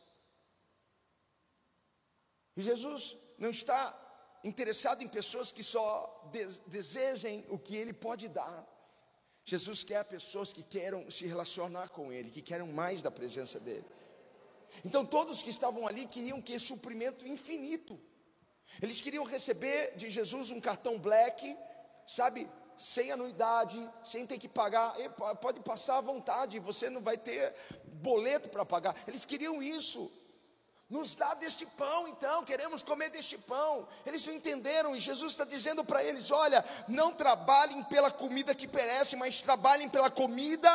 [2.55, 3.79] E Jesus não está
[4.43, 6.29] interessado em pessoas que só
[6.67, 8.67] desejem o que Ele pode dar.
[9.43, 13.85] Jesus quer pessoas que queiram se relacionar com Ele, que queiram mais da presença dEle.
[14.83, 17.99] Então todos que estavam ali queriam que suprimento infinito.
[18.81, 21.57] Eles queriam receber de Jesus um cartão black,
[22.07, 24.95] sabe, sem anuidade, sem ter que pagar,
[25.39, 27.53] pode passar à vontade, você não vai ter
[27.85, 28.95] boleto para pagar.
[29.07, 30.11] Eles queriam isso.
[30.89, 33.87] Nos dá deste pão, então, queremos comer deste pão.
[34.05, 38.67] Eles não entenderam, e Jesus está dizendo para eles: olha, não trabalhem pela comida que
[38.67, 40.69] perece, mas trabalhem pela comida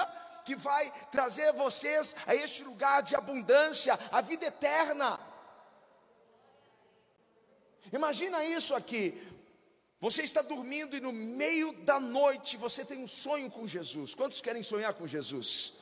[0.47, 5.19] que vai trazer vocês a este lugar de abundância, a vida eterna.
[7.93, 9.21] Imagina isso aqui.
[10.01, 14.15] Você está dormindo e no meio da noite você tem um sonho com Jesus.
[14.15, 15.79] Quantos querem sonhar com Jesus?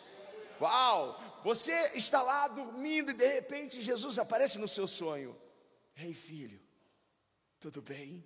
[0.58, 1.20] Uau!
[1.44, 5.36] Você está lá dormindo e de repente Jesus aparece no seu sonho.
[5.94, 6.58] Ei, filho,
[7.60, 8.24] tudo bem?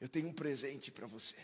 [0.00, 1.36] Eu tenho um presente para você.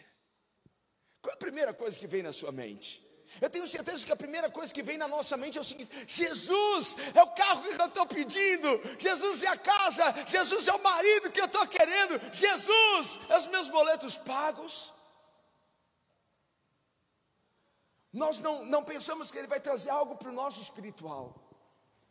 [1.25, 3.03] Qual é a primeira coisa que vem na sua mente?
[3.41, 5.91] Eu tenho certeza que a primeira coisa que vem na nossa mente é o seguinte:
[6.07, 10.83] Jesus é o carro que eu estou pedindo, Jesus é a casa, Jesus é o
[10.83, 14.93] marido que eu estou querendo, Jesus é os meus boletos pagos.
[18.13, 21.35] Nós não, não pensamos que Ele vai trazer algo para o nosso espiritual,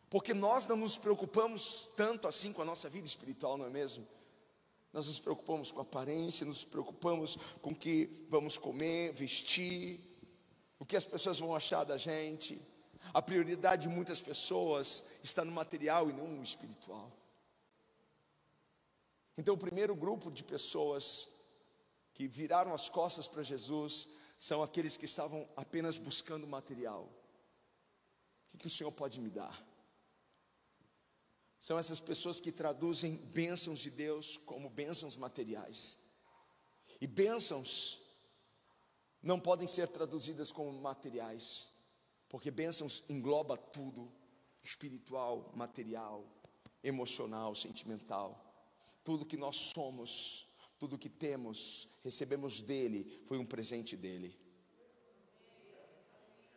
[0.09, 4.07] porque nós não nos preocupamos tanto assim com a nossa vida espiritual, não é mesmo?
[4.93, 9.99] Nós nos preocupamos com a aparência, nos preocupamos com o que vamos comer, vestir,
[10.77, 12.61] o que as pessoas vão achar da gente.
[13.11, 17.11] A prioridade de muitas pessoas está no material e não no espiritual.
[19.35, 21.27] Então, o primeiro grupo de pessoas
[22.13, 27.09] que viraram as costas para Jesus são aqueles que estavam apenas buscando material.
[28.49, 29.72] O que, que o Senhor pode me dar?
[31.63, 35.97] São essas pessoas que traduzem bênçãos de Deus como bênçãos materiais.
[36.99, 38.01] E bênçãos
[39.21, 41.69] não podem ser traduzidas como materiais,
[42.27, 44.11] porque bênçãos engloba tudo:
[44.61, 46.25] espiritual, material,
[46.83, 48.29] emocional, sentimental.
[49.01, 50.47] Tudo que nós somos
[50.83, 54.37] tudo que temos, recebemos dele, foi um presente dele.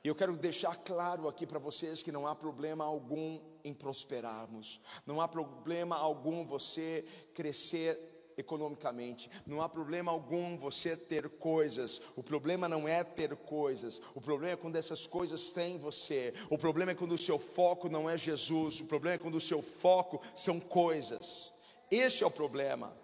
[0.06, 4.80] E eu quero deixar claro aqui para vocês que não há problema algum em prosperarmos,
[5.04, 7.98] não há problema algum você crescer
[8.36, 12.00] economicamente, não há problema algum você ter coisas.
[12.14, 16.32] O problema não é ter coisas, o problema é quando essas coisas têm você.
[16.48, 19.40] O problema é quando o seu foco não é Jesus, o problema é quando o
[19.40, 21.52] seu foco são coisas.
[21.90, 22.96] Esse é o problema.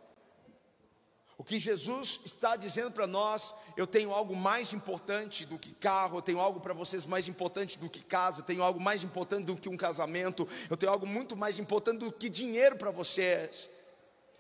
[1.43, 6.19] O que Jesus está dizendo para nós, eu tenho algo mais importante do que carro,
[6.19, 9.47] eu tenho algo para vocês mais importante do que casa, eu tenho algo mais importante
[9.47, 13.69] do que um casamento, eu tenho algo muito mais importante do que dinheiro para vocês.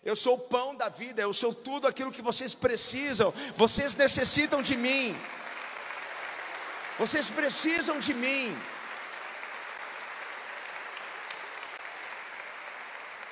[0.04, 4.62] Eu sou o pão da vida, eu sou tudo aquilo que vocês precisam, vocês necessitam
[4.62, 5.12] de mim.
[7.00, 8.56] Vocês precisam de mim.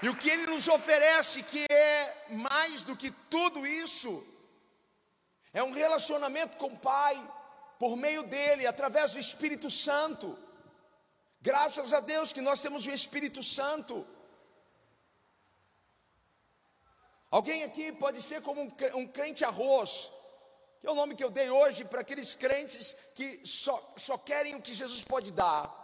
[0.02, 4.24] E o que Ele nos oferece, que é mais do que tudo isso,
[5.52, 7.16] é um relacionamento com o Pai,
[7.78, 10.38] por meio dele, através do Espírito Santo.
[11.42, 14.06] Graças a Deus que nós temos o Espírito Santo.
[17.30, 18.62] Alguém aqui pode ser como
[18.94, 20.10] um crente arroz,
[20.80, 24.54] que é o nome que eu dei hoje para aqueles crentes que só, só querem
[24.56, 25.79] o que Jesus pode dar.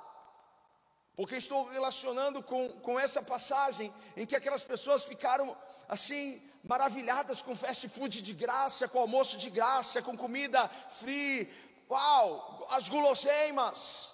[1.17, 5.57] Porque estou relacionando com, com essa passagem em que aquelas pessoas ficaram
[5.89, 11.51] assim, maravilhadas com fast food de graça, com almoço de graça, com comida free,
[11.89, 14.13] uau, as guloseimas.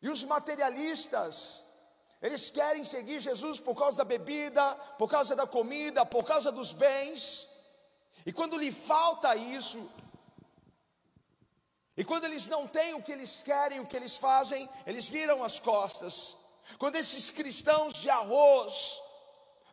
[0.00, 1.64] E os materialistas,
[2.22, 6.72] eles querem seguir Jesus por causa da bebida, por causa da comida, por causa dos
[6.72, 7.48] bens.
[8.24, 9.90] E quando lhe falta isso,
[11.98, 15.42] e quando eles não têm o que eles querem, o que eles fazem, eles viram
[15.42, 16.36] as costas.
[16.78, 19.00] Quando esses cristãos de arroz,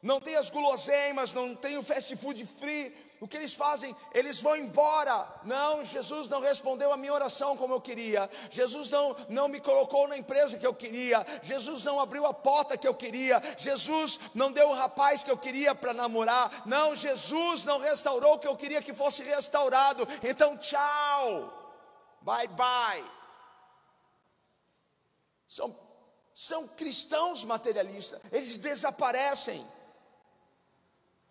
[0.01, 2.91] não tem as guloseimas, não tem o fast food free.
[3.21, 3.95] O que eles fazem?
[4.11, 5.23] Eles vão embora.
[5.43, 8.27] Não, Jesus não respondeu a minha oração como eu queria.
[8.49, 11.23] Jesus não, não me colocou na empresa que eu queria.
[11.43, 13.39] Jesus não abriu a porta que eu queria.
[13.55, 16.63] Jesus não deu o rapaz que eu queria para namorar.
[16.65, 20.07] Não, Jesus não restaurou o que eu queria que fosse restaurado.
[20.23, 21.64] Então, tchau.
[22.25, 23.05] Bye bye.
[25.47, 25.77] São,
[26.33, 28.19] são cristãos materialistas.
[28.31, 29.63] Eles desaparecem.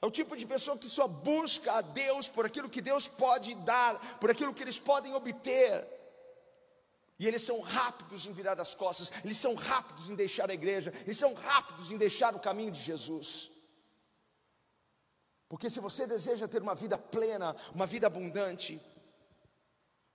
[0.01, 3.57] É o tipo de pessoa que só busca a Deus por aquilo que Deus pode
[3.57, 5.85] dar, por aquilo que eles podem obter.
[7.19, 10.93] E eles são rápidos em virar as costas, eles são rápidos em deixar a igreja,
[11.03, 13.51] eles são rápidos em deixar o caminho de Jesus.
[15.49, 18.81] Porque se você deseja ter uma vida plena, uma vida abundante,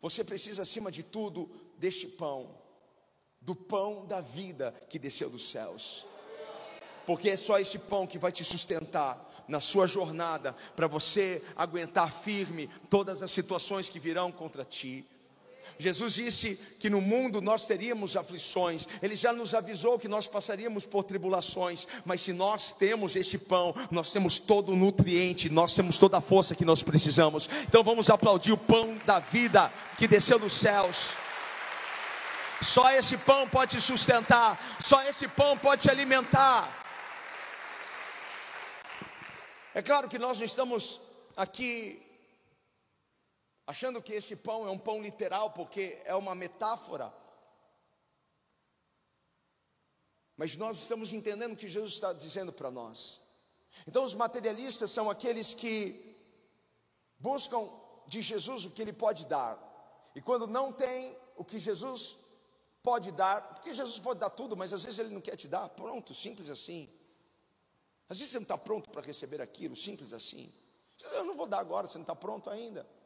[0.01, 2.55] você precisa, acima de tudo, deste pão,
[3.41, 6.05] do pão da vida que desceu dos céus.
[7.05, 12.13] Porque é só esse pão que vai te sustentar, na sua jornada, para você aguentar
[12.21, 15.03] firme todas as situações que virão contra ti.
[15.77, 20.85] Jesus disse que no mundo nós teríamos aflições, Ele já nos avisou que nós passaríamos
[20.85, 25.97] por tribulações, mas se nós temos esse pão, nós temos todo o nutriente, nós temos
[25.97, 27.49] toda a força que nós precisamos.
[27.67, 31.13] Então vamos aplaudir o pão da vida que desceu dos céus.
[32.61, 36.77] Só esse pão pode te sustentar, só esse pão pode te alimentar.
[39.73, 40.99] É claro que nós não estamos
[41.37, 42.01] aqui
[43.69, 47.13] achando que este pão é um pão literal, porque é uma metáfora.
[50.35, 53.21] Mas nós estamos entendendo o que Jesus está dizendo para nós.
[53.87, 56.17] Então, os materialistas são aqueles que
[57.19, 57.69] buscam
[58.07, 59.55] de Jesus o que Ele pode dar,
[60.15, 62.15] e quando não tem o que Jesus
[62.81, 65.69] pode dar, porque Jesus pode dar tudo, mas às vezes Ele não quer te dar,
[65.69, 66.89] pronto, simples assim.
[68.09, 70.51] Às vezes você não está pronto para receber aquilo, simples assim.
[71.13, 72.97] Eu não vou dar agora, você não está pronto ainda.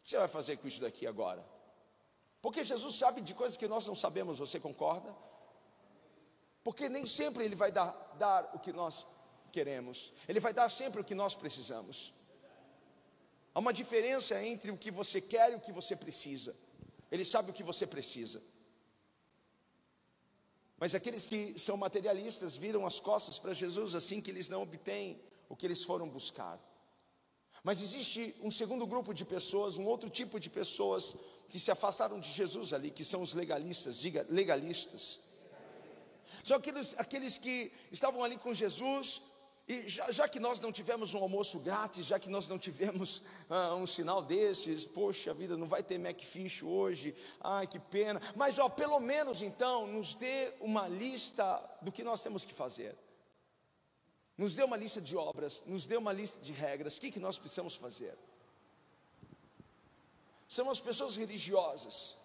[0.00, 1.44] O que você vai fazer com isso daqui agora?
[2.40, 5.14] Porque Jesus sabe de coisas que nós não sabemos, você concorda?
[6.64, 9.06] Porque nem sempre Ele vai dar, dar o que nós
[9.52, 12.14] queremos, Ele vai dar sempre o que nós precisamos.
[13.54, 16.56] Há uma diferença entre o que você quer e o que você precisa.
[17.10, 18.42] Ele sabe o que você precisa.
[20.78, 25.20] Mas aqueles que são materialistas viram as costas para Jesus assim que eles não obtêm
[25.48, 26.58] o que eles foram buscar.
[27.62, 31.16] Mas existe um segundo grupo de pessoas, um outro tipo de pessoas
[31.48, 35.20] que se afastaram de Jesus ali, que são os legalistas, diga legalistas.
[36.44, 39.20] São aqueles, aqueles que estavam ali com Jesus,
[39.68, 43.22] e já, já, que nós não tivemos um almoço grátis, já que nós não tivemos
[43.48, 48.20] ah, um sinal desses, poxa vida, não vai ter Macfish hoje, ai que pena.
[48.34, 52.96] Mas ó, pelo menos então, nos dê uma lista do que nós temos que fazer.
[54.40, 57.20] Nos dê uma lista de obras, nos dê uma lista de regras, o que, que
[57.20, 58.16] nós precisamos fazer?
[60.48, 62.16] São as pessoas religiosas,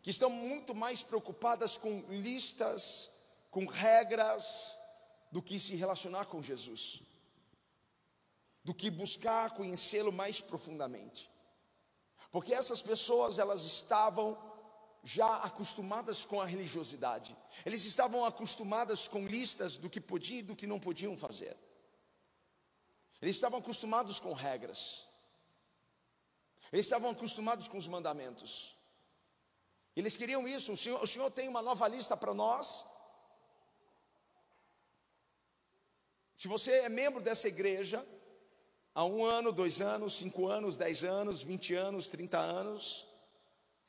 [0.00, 3.10] que estão muito mais preocupadas com listas,
[3.50, 4.74] com regras,
[5.30, 7.02] do que se relacionar com Jesus,
[8.64, 11.28] do que buscar conhecê-lo mais profundamente.
[12.30, 14.38] Porque essas pessoas, elas estavam
[15.02, 17.36] já acostumadas com a religiosidade.
[17.66, 21.56] Eles estavam acostumadas com listas do que podiam e do que não podiam fazer.
[23.20, 25.06] Eles estavam acostumados com regras.
[26.72, 28.76] Eles estavam acostumados com os mandamentos.
[29.94, 30.72] Eles queriam isso.
[30.72, 32.84] O Senhor, o Senhor tem uma nova lista para nós.
[36.36, 38.04] Se você é membro dessa igreja,
[38.94, 43.06] há um ano, dois anos, cinco anos, dez anos, vinte anos, trinta anos,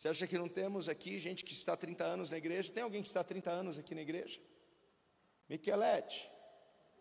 [0.03, 2.73] você acha que não temos aqui gente que está há 30 anos na igreja?
[2.73, 4.37] Tem alguém que está há 30 anos aqui na igreja?
[5.47, 6.29] Miquelete,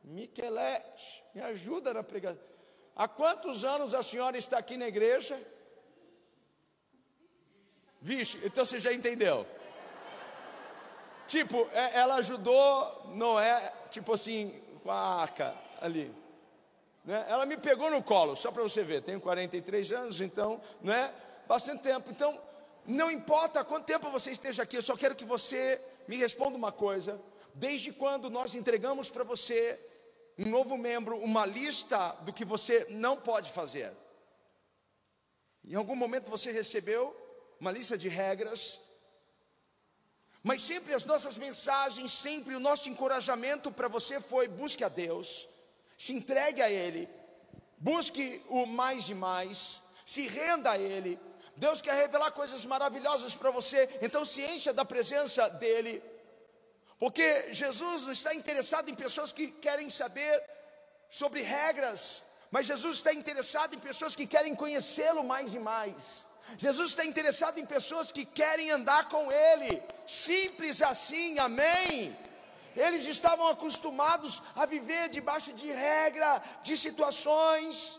[0.04, 2.40] Miquelete, me ajuda na pregação.
[2.94, 5.36] Há quantos anos a senhora está aqui na igreja?
[8.00, 9.44] Vixe, então você já entendeu.
[11.26, 16.08] Tipo, é, ela ajudou Noé, tipo assim, com a arca ali.
[17.04, 17.26] Né?
[17.28, 21.12] Ela me pegou no colo, só para você ver, tenho 43 anos, então, não é?
[21.48, 22.08] Bastante tempo.
[22.08, 22.51] Então,
[22.86, 26.72] não importa quanto tempo você esteja aqui, eu só quero que você me responda uma
[26.72, 27.20] coisa.
[27.54, 29.78] Desde quando nós entregamos para você,
[30.38, 33.92] um novo membro, uma lista do que você não pode fazer?
[35.64, 37.16] Em algum momento você recebeu
[37.60, 38.80] uma lista de regras,
[40.42, 45.48] mas sempre as nossas mensagens, sempre o nosso encorajamento para você foi: busque a Deus,
[45.96, 47.08] se entregue a Ele,
[47.78, 51.16] busque o mais e mais, se renda a Ele.
[51.56, 56.02] Deus quer revelar coisas maravilhosas para você, então se encha da presença dEle,
[56.98, 60.42] porque Jesus não está interessado em pessoas que querem saber
[61.10, 66.24] sobre regras, mas Jesus está interessado em pessoas que querem conhecê-lo mais e mais.
[66.58, 72.16] Jesus está interessado em pessoas que querem andar com Ele, simples assim, amém.
[72.74, 77.98] Eles estavam acostumados a viver debaixo de regra, de situações,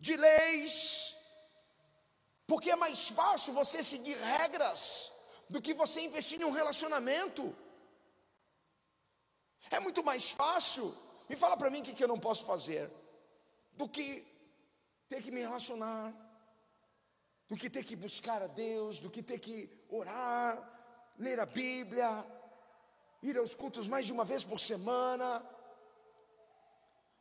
[0.00, 1.14] de leis,
[2.46, 5.12] porque é mais fácil você seguir regras
[5.48, 7.54] do que você investir em um relacionamento.
[9.70, 10.86] É muito mais fácil.
[11.28, 12.90] Me fala para mim o que, que eu não posso fazer,
[13.72, 14.26] do que
[15.08, 16.06] ter que me relacionar,
[17.48, 19.56] do que ter que buscar a Deus, do que ter que
[19.88, 20.50] orar,
[21.18, 22.24] ler a Bíblia,
[23.22, 25.44] ir aos cultos mais de uma vez por semana.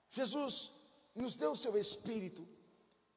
[0.09, 0.71] Jesus
[1.13, 2.47] nos deu o seu Espírito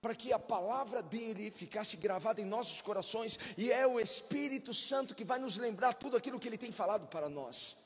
[0.03, 5.15] para que a palavra dele ficasse gravada em nossos corações, e é o Espírito Santo
[5.15, 7.77] que vai nos lembrar tudo aquilo que ele tem falado para nós.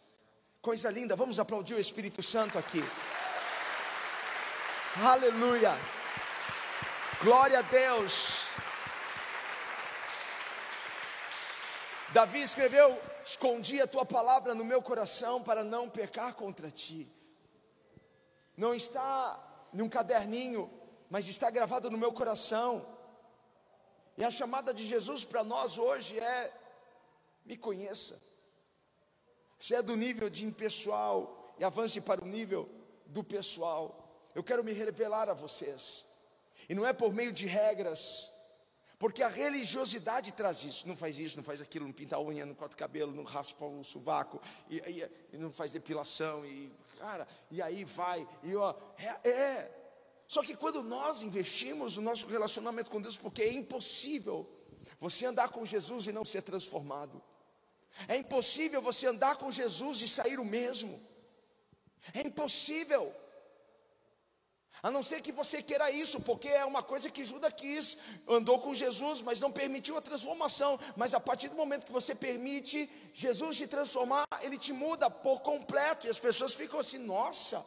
[0.63, 2.83] Coisa linda, vamos aplaudir o Espírito Santo aqui.
[5.05, 5.73] Aleluia.
[7.23, 8.47] Glória a Deus.
[12.15, 17.07] Davi escreveu: Escondi a tua palavra no meu coração para não pecar contra ti.
[18.57, 19.39] Não está
[19.71, 20.71] num caderninho,
[21.11, 22.87] mas está gravado no meu coração.
[24.17, 26.53] E a chamada de Jesus para nós hoje é:
[27.45, 28.21] me conheça.
[29.59, 32.69] Se é do nível de impessoal e avance para o nível
[33.07, 34.03] do pessoal.
[34.35, 36.05] Eu quero me revelar a vocês.
[36.69, 38.31] E não é por meio de regras,
[38.99, 40.87] porque a religiosidade traz isso.
[40.89, 43.25] Não faz isso, não faz aquilo, não pinta a unha, não corta o cabelo, não
[43.25, 48.57] raspa o sovaco, e, e, e não faz depilação, e cara, e aí vai, e
[48.57, 49.86] ó, é, é.
[50.29, 54.49] Só que quando nós investimos no nosso relacionamento com Deus, porque é impossível
[54.99, 57.23] você andar com Jesus e não ser transformado.
[58.09, 61.01] É impossível você andar com Jesus e sair o mesmo.
[62.13, 63.15] É impossível.
[64.83, 67.97] A não ser que você queira isso, porque é uma coisa que Judas quis,
[68.29, 70.79] andou com Jesus, mas não permitiu a transformação.
[70.97, 75.41] Mas a partir do momento que você permite Jesus te transformar, ele te muda por
[75.41, 76.07] completo.
[76.07, 77.65] E as pessoas ficam assim: nossa,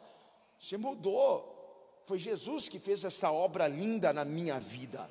[0.58, 1.59] você mudou.
[2.10, 5.08] Foi Jesus que fez essa obra linda na minha vida.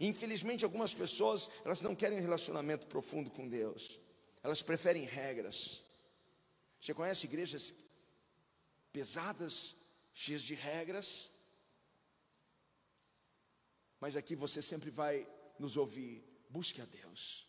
[0.00, 4.00] Infelizmente, algumas pessoas, elas não querem um relacionamento profundo com Deus.
[4.42, 5.84] Elas preferem regras.
[6.80, 7.72] Você conhece igrejas
[8.92, 9.76] pesadas,
[10.12, 11.30] cheias de regras?
[14.00, 15.24] Mas aqui você sempre vai
[15.56, 16.20] nos ouvir.
[16.50, 17.46] Busque a Deus,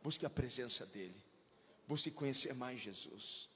[0.00, 1.20] busque a presença dEle,
[1.88, 3.51] busque conhecer mais Jesus.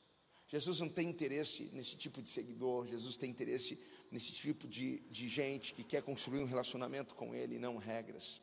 [0.48, 3.78] Jesus não tem interesse nesse tipo de seguidor, Jesus tem interesse
[4.10, 8.40] nesse tipo de, de gente que quer construir um relacionamento com Ele, não regras.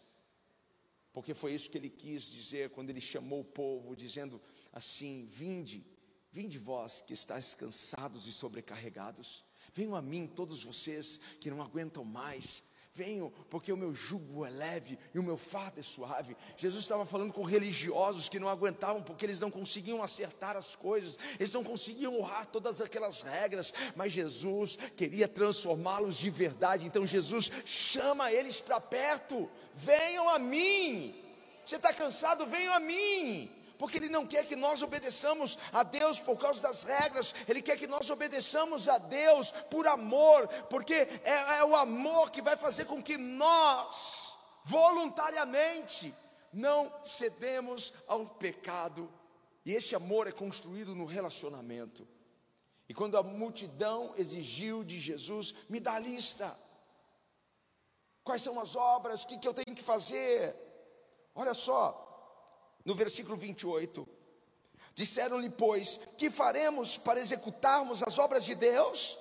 [1.14, 4.42] Porque foi isso que ele quis dizer quando ele chamou o povo, dizendo
[4.72, 5.86] assim: Vinde,
[6.32, 9.46] vinde vós que estáis cansados e sobrecarregados,
[9.76, 12.64] venham a mim todos vocês que não aguentam mais,
[12.96, 16.38] Venham, porque o meu jugo é leve e o meu fardo é suave.
[16.56, 21.18] Jesus estava falando com religiosos que não aguentavam, porque eles não conseguiam acertar as coisas,
[21.40, 26.86] eles não conseguiam honrar todas aquelas regras, mas Jesus queria transformá-los de verdade.
[26.86, 31.16] Então Jesus chama eles para perto: venham a mim.
[31.66, 32.46] Você está cansado?
[32.46, 36.84] Venham a mim porque Ele não quer que nós obedeçamos a Deus por causa das
[36.84, 42.30] regras, Ele quer que nós obedeçamos a Deus por amor, porque é, é o amor
[42.32, 46.14] que vai fazer com que nós, voluntariamente,
[46.52, 49.12] não cedemos ao pecado,
[49.66, 52.08] e esse amor é construído no relacionamento.
[52.88, 56.56] E quando a multidão exigiu de Jesus, me dá a lista.
[58.24, 59.24] Quais são as obras?
[59.24, 60.56] O que, que eu tenho que fazer?
[61.34, 62.13] Olha só,
[62.86, 64.08] no versículo 28.
[64.96, 69.18] Disseram-lhe, pois, que faremos para executarmos as obras de Deus?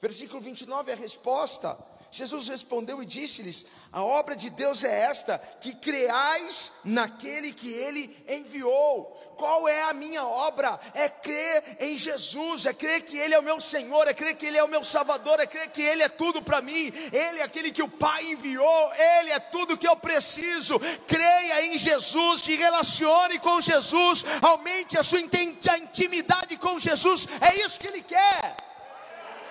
[0.00, 1.76] Versículo 29 é a resposta.
[2.10, 8.24] Jesus respondeu e disse-lhes: A obra de Deus é esta, que creais naquele que ele
[8.28, 9.16] enviou.
[9.36, 10.80] Qual é a minha obra?
[10.94, 14.46] É crer em Jesus, é crer que Ele é o meu Senhor, é crer que
[14.46, 17.42] Ele é o meu Salvador, é crer que Ele é tudo para mim, Ele é
[17.42, 20.80] aquele que o Pai enviou, Ele é tudo que eu preciso.
[21.06, 27.78] Creia em Jesus, se relacione com Jesus, aumente a sua intimidade com Jesus, é isso
[27.78, 28.56] que Ele quer,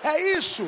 [0.02, 0.66] é isso.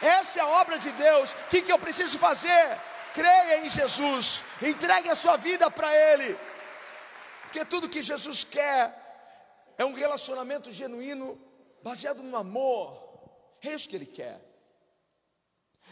[0.00, 1.32] Essa é a obra de Deus.
[1.32, 2.78] O que, que eu preciso fazer?
[3.12, 6.38] Creia em Jesus, entregue a sua vida para Ele,
[7.50, 8.94] porque tudo que Jesus quer
[9.76, 11.36] é um relacionamento genuíno,
[11.82, 12.96] baseado no amor,
[13.60, 14.40] é isso que Ele quer.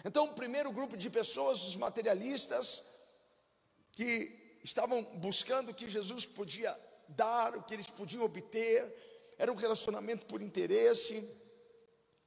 [0.05, 2.85] Então, o primeiro grupo de pessoas, os materialistas,
[3.91, 6.79] que estavam buscando o que Jesus podia
[7.09, 11.29] dar, o que eles podiam obter, era um relacionamento por interesse,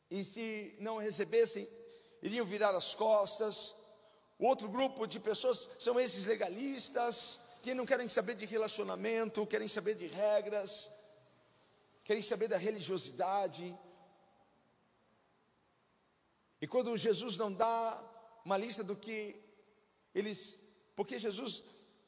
[0.10, 1.70] e se não recebessem,
[2.22, 3.74] iriam virar as costas.
[4.38, 9.68] O outro grupo de pessoas são esses legalistas, que não querem saber de relacionamento, querem
[9.68, 10.92] saber de regras,
[12.04, 13.78] querem saber da religiosidade.
[16.60, 18.04] E quando Jesus não dá
[18.44, 19.36] uma lista do que
[20.14, 20.58] eles,
[20.96, 21.64] porque Jesus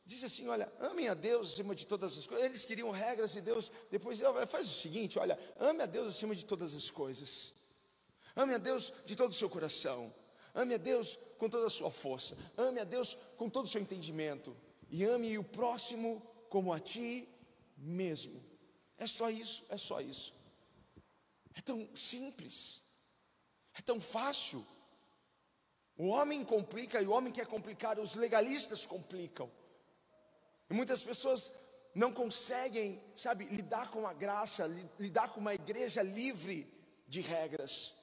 [0.05, 2.45] disse assim: olha, amem a Deus acima de todas as coisas.
[2.45, 3.71] Eles queriam regras de Deus.
[3.91, 7.53] Depois faz o seguinte: olha, ame a Deus acima de todas as coisas.
[8.35, 10.13] Ame a Deus de todo o seu coração.
[10.55, 12.35] Ame a Deus com toda a sua força.
[12.57, 14.55] Ame a Deus com todo o seu entendimento.
[14.93, 16.21] E ame o próximo
[16.51, 17.27] como a ti
[17.75, 18.39] mesmo.
[18.95, 20.35] É só isso, é só isso.
[21.55, 22.83] É tão simples.
[23.73, 24.63] É tão fácil.
[25.97, 29.51] O homem complica e o homem quer complicar, os legalistas complicam.
[30.69, 31.51] E muitas pessoas
[31.95, 34.67] não conseguem, sabe, lidar com a graça,
[34.99, 36.71] lidar com uma igreja livre
[37.07, 37.95] de regras.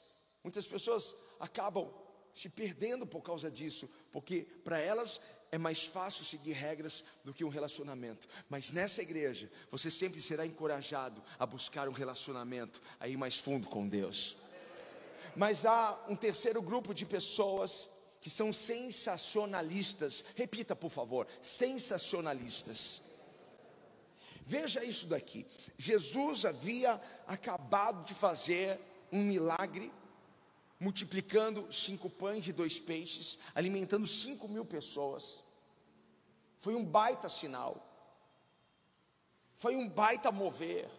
[0.43, 1.88] Muitas pessoas acabam
[2.34, 5.20] se perdendo por causa disso, porque para elas
[5.53, 8.28] é mais fácil seguir regras do que um relacionamento.
[8.48, 13.88] Mas nessa igreja, você sempre será encorajado a buscar um relacionamento aí mais fundo com
[13.88, 14.36] Deus.
[15.34, 17.88] Mas há um terceiro grupo de pessoas
[18.20, 20.24] que são sensacionalistas.
[20.36, 23.03] Repita, por favor: sensacionalistas.
[24.42, 25.46] Veja isso daqui.
[25.78, 28.78] Jesus havia acabado de fazer
[29.12, 29.92] um milagre
[30.81, 35.45] multiplicando cinco pães e dois peixes, alimentando cinco mil pessoas.
[36.59, 37.87] Foi um baita sinal,
[39.55, 40.91] foi um baita mover,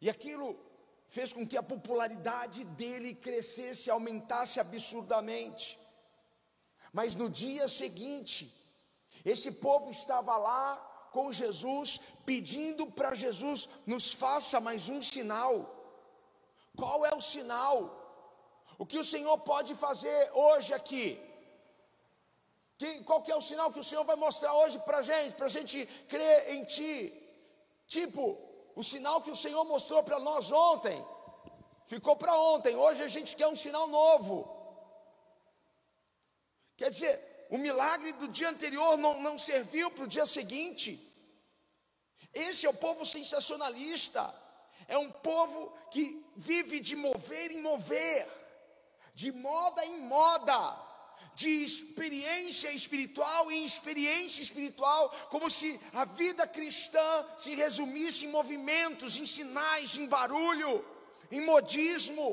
[0.00, 0.56] e aquilo
[1.08, 5.78] fez com que a popularidade dele crescesse, aumentasse absurdamente.
[6.92, 8.52] Mas no dia seguinte,
[9.24, 10.76] esse povo estava lá
[11.12, 15.76] com Jesus, pedindo para Jesus: nos faça mais um sinal.
[16.76, 17.99] Qual é o sinal?
[18.82, 21.06] O que o Senhor pode fazer hoje aqui?
[22.78, 25.48] Que, qual que é o sinal que o Senhor vai mostrar hoje para gente, para
[25.50, 26.94] a gente crer em Ti?
[27.86, 28.22] Tipo,
[28.74, 30.98] o sinal que o Senhor mostrou para nós ontem,
[31.92, 34.36] ficou para ontem, hoje a gente quer um sinal novo.
[36.74, 37.14] Quer dizer,
[37.50, 40.90] o milagre do dia anterior não, não serviu para o dia seguinte.
[42.32, 44.34] Esse é o povo sensacionalista,
[44.88, 46.04] é um povo que
[46.34, 48.39] vive de mover em mover
[49.20, 50.58] de moda em moda,
[51.34, 57.08] de experiência espiritual em experiência espiritual, como se a vida cristã
[57.42, 60.72] se resumisse em movimentos, em sinais, em barulho,
[61.30, 62.28] em modismo.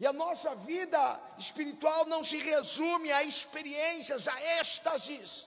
[0.00, 1.02] E a nossa vida
[1.38, 5.46] espiritual não se resume a experiências, a êxtases.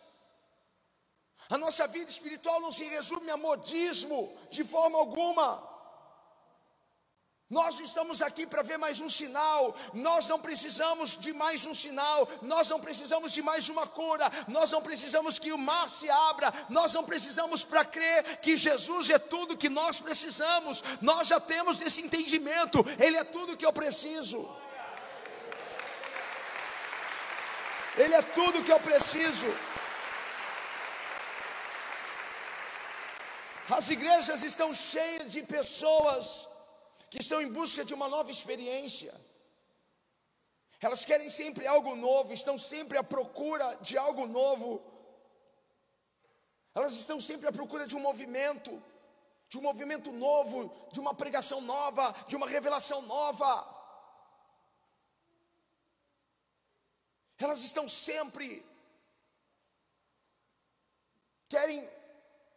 [1.50, 5.69] A nossa vida espiritual não se resume a modismo de forma alguma.
[7.50, 9.76] Nós estamos aqui para ver mais um sinal.
[9.92, 12.30] Nós não precisamos de mais um sinal.
[12.44, 14.30] Nós não precisamos de mais uma cura.
[14.48, 16.54] Nós não precisamos que o mar se abra.
[16.70, 20.84] Nós não precisamos para crer que Jesus é tudo que nós precisamos.
[21.02, 22.86] Nós já temos esse entendimento.
[23.00, 24.48] Ele é tudo que eu preciso.
[27.98, 29.48] Ele é tudo que eu preciso.
[33.68, 36.49] As igrejas estão cheias de pessoas
[37.10, 39.14] que estão em busca de uma nova experiência.
[40.82, 44.70] Elas querem sempre algo novo, estão sempre à procura de algo novo.
[46.74, 48.82] Elas estão sempre à procura de um movimento,
[49.50, 53.52] de um movimento novo, de uma pregação nova, de uma revelação nova.
[57.38, 58.66] Elas estão sempre
[61.50, 61.90] querem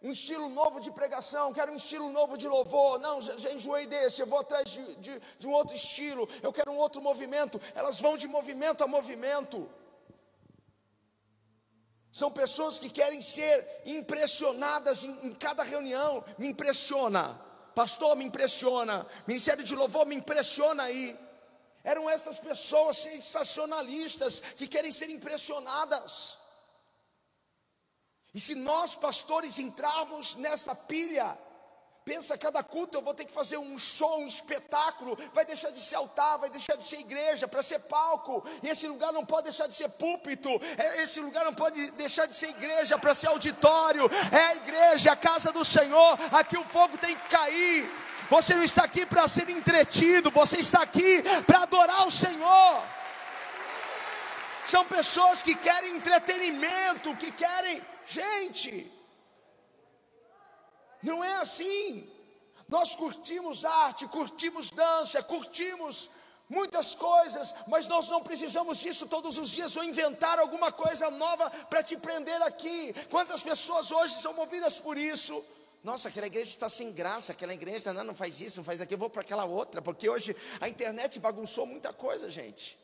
[0.03, 2.99] um estilo novo de pregação, quero um estilo novo de louvor.
[2.99, 6.53] Não, já, já enjoei desse, eu vou atrás de, de, de um outro estilo, eu
[6.53, 7.61] quero um outro movimento.
[7.75, 9.71] Elas vão de movimento a movimento.
[12.13, 16.25] São pessoas que querem ser impressionadas em, em, cada reunião.
[16.37, 17.41] Me impressiona,
[17.75, 21.17] pastor, me impressiona, ministério de louvor, me impressiona aí.
[21.85, 26.42] Eram essas pessoas sensacionalistas que querem ser impressionadas.
[28.35, 31.37] E se nós, pastores, entrarmos nessa pilha,
[32.05, 35.81] pensa, cada culto eu vou ter que fazer um show, um espetáculo, vai deixar de
[35.81, 39.45] ser altar, vai deixar de ser igreja, para ser palco, e esse lugar não pode
[39.45, 43.29] deixar de ser púlpito, é, esse lugar não pode deixar de ser igreja, para ser
[43.29, 47.89] auditório, é a igreja, a casa do Senhor, aqui o fogo tem que cair.
[48.31, 52.83] Você não está aqui para ser entretido, você está aqui para adorar o Senhor.
[54.67, 58.91] São pessoas que querem entretenimento, que querem Gente,
[61.03, 62.11] não é assim.
[62.69, 66.11] Nós curtimos arte, curtimos dança, curtimos
[66.49, 71.51] muitas coisas, mas nós não precisamos disso todos os dias ou inventar alguma coisa nova
[71.51, 72.95] para te prender aqui.
[73.11, 75.45] Quantas pessoas hoje são movidas por isso?
[75.83, 78.95] Nossa, aquela igreja está sem graça, aquela igreja não, não faz isso, não faz aquilo,
[78.95, 82.79] eu vou para aquela outra, porque hoje a internet bagunçou muita coisa, gente.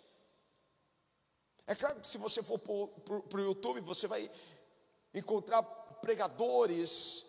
[1.67, 4.29] É claro que se você for para o YouTube, você vai
[5.15, 5.63] encontrar
[6.01, 7.27] pregadores,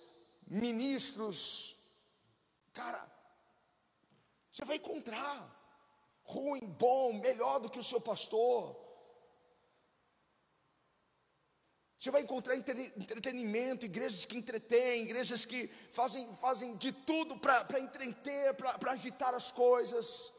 [0.47, 1.75] ministros.
[2.73, 3.09] Cara,
[4.51, 5.55] você vai encontrar
[6.23, 8.89] ruim, bom, melhor do que o seu pastor.
[11.99, 18.53] Você vai encontrar entretenimento, igrejas que entretêm, igrejas que fazem, fazem de tudo para entreter,
[18.53, 20.33] para agitar as coisas.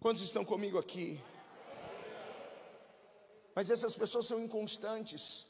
[0.00, 1.20] Quantos estão comigo aqui?
[3.54, 5.46] Mas essas pessoas são inconstantes.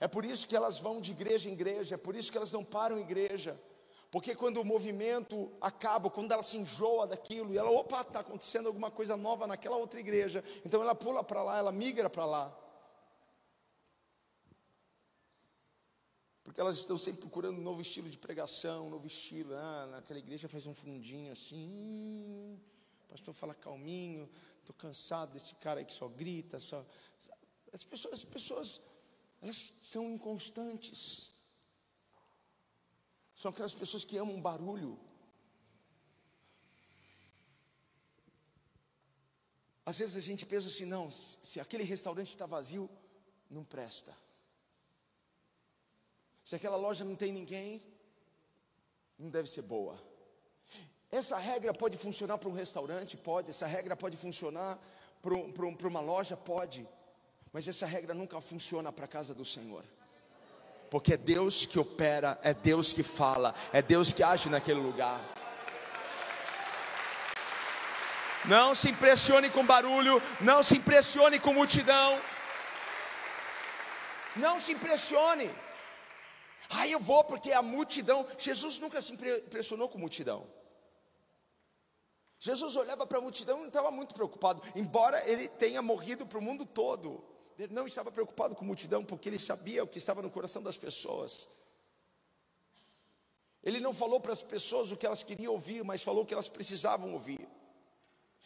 [0.00, 2.52] É por isso que elas vão de igreja em igreja, é por isso que elas
[2.52, 3.60] não param em igreja.
[4.10, 8.66] Porque quando o movimento acaba, quando ela se enjoa daquilo, e ela, opa, está acontecendo
[8.66, 12.60] alguma coisa nova naquela outra igreja, então ela pula para lá, ela migra para lá.
[16.44, 19.54] Porque elas estão sempre procurando um novo estilo de pregação, um novo estilo.
[19.56, 22.56] Ah, naquela igreja faz um fundinho assim, hum,
[23.08, 24.30] pastor fala calminho,
[24.60, 26.84] estou cansado desse cara aí que só grita, só.
[27.74, 28.80] As pessoas, as pessoas,
[29.42, 31.32] elas são inconstantes.
[33.34, 34.98] São aquelas pessoas que amam barulho.
[39.84, 42.88] Às vezes a gente pensa assim, não, se aquele restaurante está vazio,
[43.50, 44.16] não presta.
[46.44, 47.82] Se aquela loja não tem ninguém,
[49.18, 50.00] não deve ser boa.
[51.10, 53.16] Essa regra pode funcionar para um restaurante?
[53.16, 53.50] Pode.
[53.50, 54.78] Essa regra pode funcionar
[55.20, 56.36] para, um, uma loja?
[56.36, 56.88] Pode.
[57.54, 59.84] Mas essa regra nunca funciona para a casa do Senhor.
[60.90, 65.20] Porque é Deus que opera, é Deus que fala, é Deus que age naquele lugar.
[68.46, 72.20] Não se impressione com barulho, não se impressione com multidão.
[74.34, 75.48] Não se impressione.
[76.68, 78.26] Ah, eu vou porque a multidão.
[78.36, 80.44] Jesus nunca se impressionou com multidão.
[82.40, 86.38] Jesus olhava para a multidão e não estava muito preocupado, embora ele tenha morrido para
[86.38, 87.32] o mundo todo.
[87.58, 90.76] Ele não estava preocupado com multidão, porque ele sabia o que estava no coração das
[90.76, 91.48] pessoas.
[93.62, 96.34] Ele não falou para as pessoas o que elas queriam ouvir, mas falou o que
[96.34, 97.48] elas precisavam ouvir.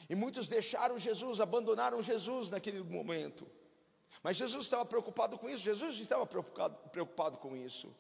[0.09, 3.47] E muitos deixaram Jesus, abandonaram Jesus naquele momento.
[4.23, 7.95] Mas Jesus estava preocupado com isso, Jesus estava preocupado, preocupado com isso.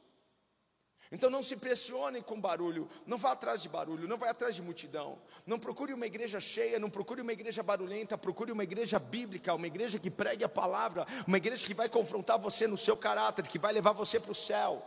[1.10, 4.60] Então não se pressione com barulho, não vá atrás de barulho, não vá atrás de
[4.60, 5.18] multidão.
[5.46, 9.66] Não procure uma igreja cheia, não procure uma igreja barulhenta, procure uma igreja bíblica, uma
[9.66, 13.58] igreja que pregue a palavra, uma igreja que vai confrontar você no seu caráter, que
[13.58, 14.86] vai levar você para o céu.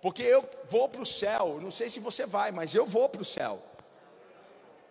[0.00, 3.20] Porque eu vou para o céu, não sei se você vai, mas eu vou para
[3.20, 3.62] o céu.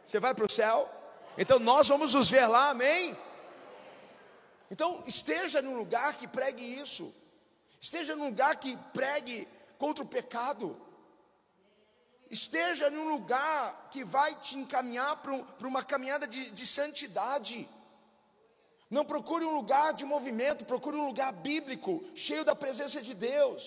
[0.05, 0.87] Você vai para o céu?
[1.37, 3.17] Então nós vamos nos ver lá, amém?
[4.69, 7.13] Então esteja num lugar que pregue isso,
[7.79, 9.47] esteja num lugar que pregue
[9.81, 10.79] contra o pecado.
[12.29, 17.67] Esteja num lugar que vai te encaminhar para, um, uma caminhada de, de santidade.
[18.91, 23.63] Não procure um lugar de movimento, procure um lugar bíblico, cheio da presença de Deus.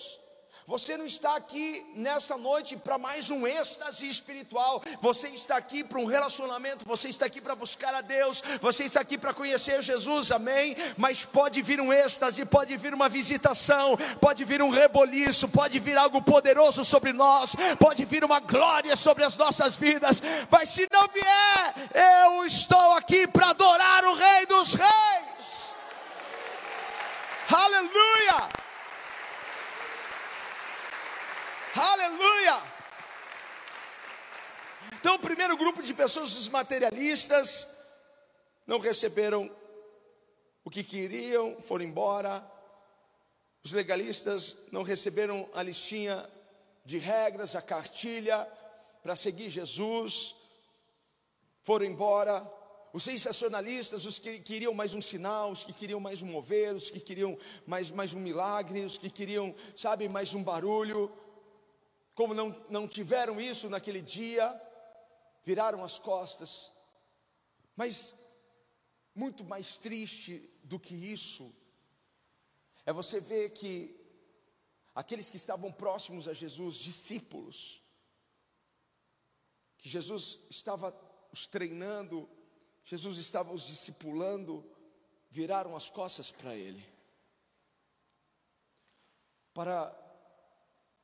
[0.67, 4.81] Você não está aqui nessa noite para mais um êxtase espiritual.
[4.99, 6.83] Você está aqui para um relacionamento.
[6.87, 8.41] Você está aqui para buscar a Deus.
[8.61, 10.75] Você está aqui para conhecer Jesus, amém?
[10.97, 15.97] Mas pode vir um êxtase, pode vir uma visitação, pode vir um reboliço, pode vir
[15.99, 20.19] algo poderoso sobre nós, pode vir uma glória sobre as nossas vidas.
[20.49, 21.75] Mas se não vier,
[22.25, 25.75] eu estou aqui para adorar o Rei dos Reis.
[27.51, 28.64] Aleluia!
[31.77, 32.63] Aleluia!
[34.93, 37.67] Então, o primeiro grupo de pessoas, os materialistas,
[38.65, 39.53] não receberam
[40.63, 42.49] o que queriam, foram embora.
[43.61, 46.25] Os legalistas não receberam a listinha
[46.85, 48.47] de regras, a cartilha
[49.03, 50.33] para seguir Jesus,
[51.61, 52.49] foram embora.
[52.93, 56.89] Os sensacionalistas, os que queriam mais um sinal, os que queriam mais um mover, os
[56.89, 61.11] que queriam mais, mais um milagre, os que queriam, sabe, mais um barulho.
[62.15, 64.49] Como não, não tiveram isso naquele dia,
[65.43, 66.71] viraram as costas.
[67.75, 68.15] Mas
[69.13, 71.53] muito mais triste do que isso
[72.85, 73.95] é você ver que
[74.95, 77.83] aqueles que estavam próximos a Jesus, discípulos,
[79.77, 80.95] que Jesus estava
[81.31, 82.27] os treinando
[82.85, 84.63] Jesus estava os discipulando,
[85.31, 86.87] viraram as costas para ele.
[89.55, 89.89] Para,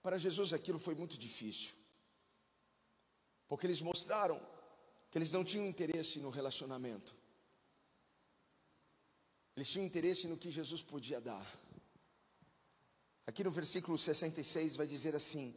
[0.02, 1.74] para Jesus aquilo foi muito difícil,
[3.48, 4.42] porque eles mostraram
[5.10, 7.16] que eles não tinham interesse no relacionamento,
[9.56, 11.46] eles tinham interesse no que Jesus podia dar.
[13.28, 15.56] Aqui no versículo 66 vai dizer assim: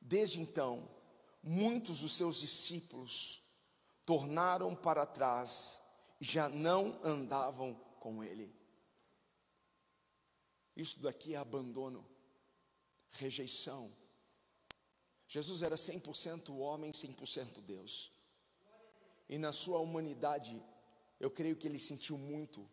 [0.00, 0.88] Desde então,
[1.42, 3.42] muitos dos seus discípulos
[4.04, 5.80] tornaram para trás
[6.20, 8.54] e já não andavam com ele.
[10.74, 12.08] Isso daqui é abandono,
[13.18, 13.90] rejeição.
[15.26, 18.12] Jesus era 100% homem, 100% Deus.
[19.28, 20.62] E na sua humanidade,
[21.20, 22.68] eu creio que ele sentiu muito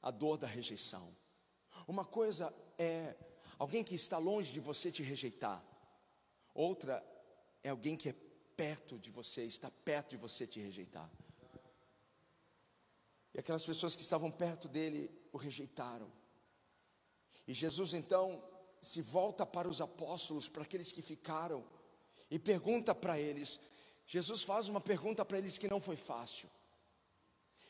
[0.00, 1.06] a dor da rejeição.
[1.86, 3.14] Uma coisa é
[3.58, 5.62] alguém que está longe de você te rejeitar,
[6.52, 7.04] outra
[7.62, 8.14] é alguém que é
[8.56, 11.08] perto de você, está perto de você te rejeitar.
[13.32, 16.10] E aquelas pessoas que estavam perto dele o rejeitaram.
[17.46, 18.42] E Jesus então
[18.82, 21.64] se volta para os apóstolos, para aqueles que ficaram,
[22.28, 23.60] e pergunta para eles.
[24.04, 26.50] Jesus faz uma pergunta para eles que não foi fácil.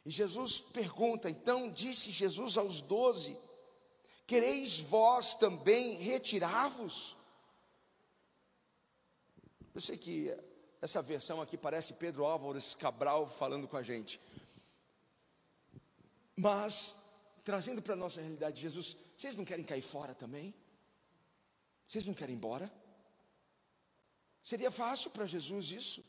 [0.06, 3.38] E Jesus pergunta, então disse Jesus aos doze:
[4.26, 7.14] Quereis vós também retirar-vos?
[9.74, 10.34] Eu sei que
[10.80, 14.18] essa versão aqui parece Pedro Álvares Cabral falando com a gente.
[16.34, 16.94] Mas,
[17.44, 20.54] trazendo para a nossa realidade, Jesus, vocês não querem cair fora também?
[21.92, 22.72] Vocês não querem ir embora?
[24.42, 26.02] Seria fácil para Jesus isso?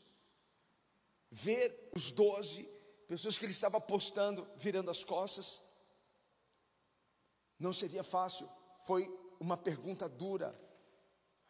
[1.30, 2.66] Ver os doze,
[3.06, 5.60] pessoas que ele estava apostando, virando as costas?
[7.58, 8.48] Não seria fácil,
[8.86, 10.58] foi uma pergunta dura,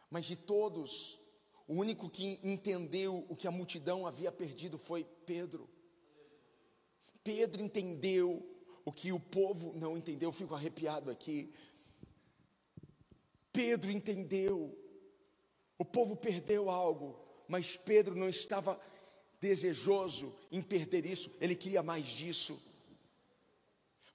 [0.09, 1.17] mas de todos,
[1.65, 5.69] o único que entendeu o que a multidão havia perdido foi Pedro.
[7.23, 8.45] Pedro entendeu
[8.83, 11.53] o que o povo não entendeu, eu fico arrepiado aqui.
[13.55, 14.77] Pedro entendeu,
[15.77, 18.77] o povo perdeu algo, mas Pedro não estava
[19.39, 22.61] desejoso em perder isso, ele queria mais disso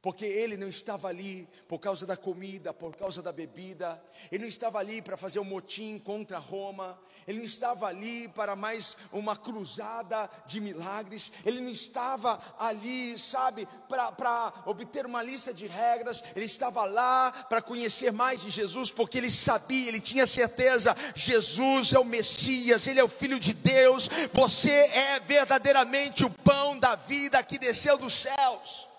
[0.03, 4.49] porque ele não estava ali por causa da comida, por causa da bebida, ele não
[4.49, 6.99] estava ali para fazer um motim contra Roma,
[7.29, 13.69] ele não estava ali para mais uma cruzada de milagres, ele não estava ali, sabe,
[13.89, 19.19] para obter uma lista de regras, ele estava lá para conhecer mais de Jesus, porque
[19.19, 24.09] ele sabia, ele tinha certeza: Jesus é o Messias, ele é o Filho de Deus,
[24.33, 28.90] você é verdadeiramente o pão da vida que desceu dos céus.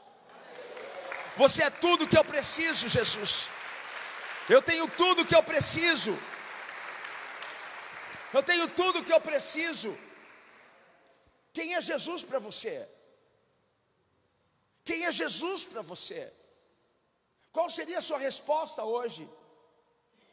[1.37, 3.49] Você é tudo que eu preciso, Jesus.
[4.49, 6.17] Eu tenho tudo que eu preciso.
[8.33, 9.97] Eu tenho tudo que eu preciso.
[11.53, 12.87] Quem é Jesus para você?
[14.83, 16.31] Quem é Jesus para você?
[17.51, 19.29] Qual seria a sua resposta hoje?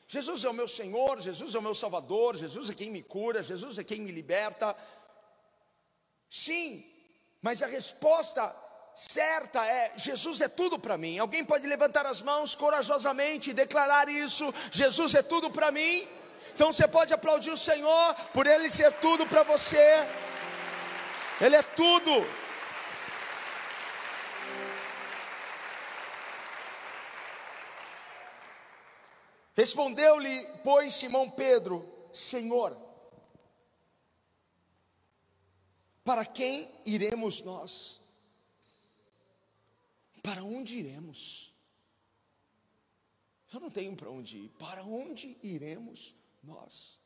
[0.06, 3.42] Jesus é o meu Senhor, Jesus é o meu Salvador, Jesus é quem me cura,
[3.42, 4.74] Jesus é quem me liberta.
[6.30, 6.90] Sim,
[7.42, 8.54] mas a resposta
[8.98, 11.18] certa é: Jesus é tudo para mim.
[11.18, 16.08] Alguém pode levantar as mãos corajosamente e declarar isso: Jesus é tudo para mim.
[16.52, 20.04] Então você pode aplaudir o Senhor por Ele ser tudo para você.
[21.40, 22.26] Ele é tudo.
[29.54, 32.76] Respondeu-lhe, pois, Simão Pedro: Senhor,
[36.04, 37.97] para quem iremos nós?
[40.22, 41.52] Para onde iremos?
[43.52, 44.48] Eu não tenho para onde ir.
[44.58, 46.98] Para onde iremos nós?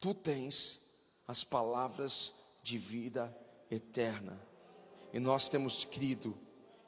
[0.00, 0.80] Tu tens
[1.26, 3.36] as palavras de vida
[3.70, 4.40] eterna.
[5.12, 6.36] E nós temos crido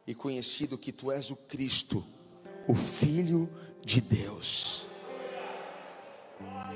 [0.07, 2.05] e conhecido que tu és o Cristo,
[2.67, 3.49] o Filho
[3.85, 4.87] de Deus.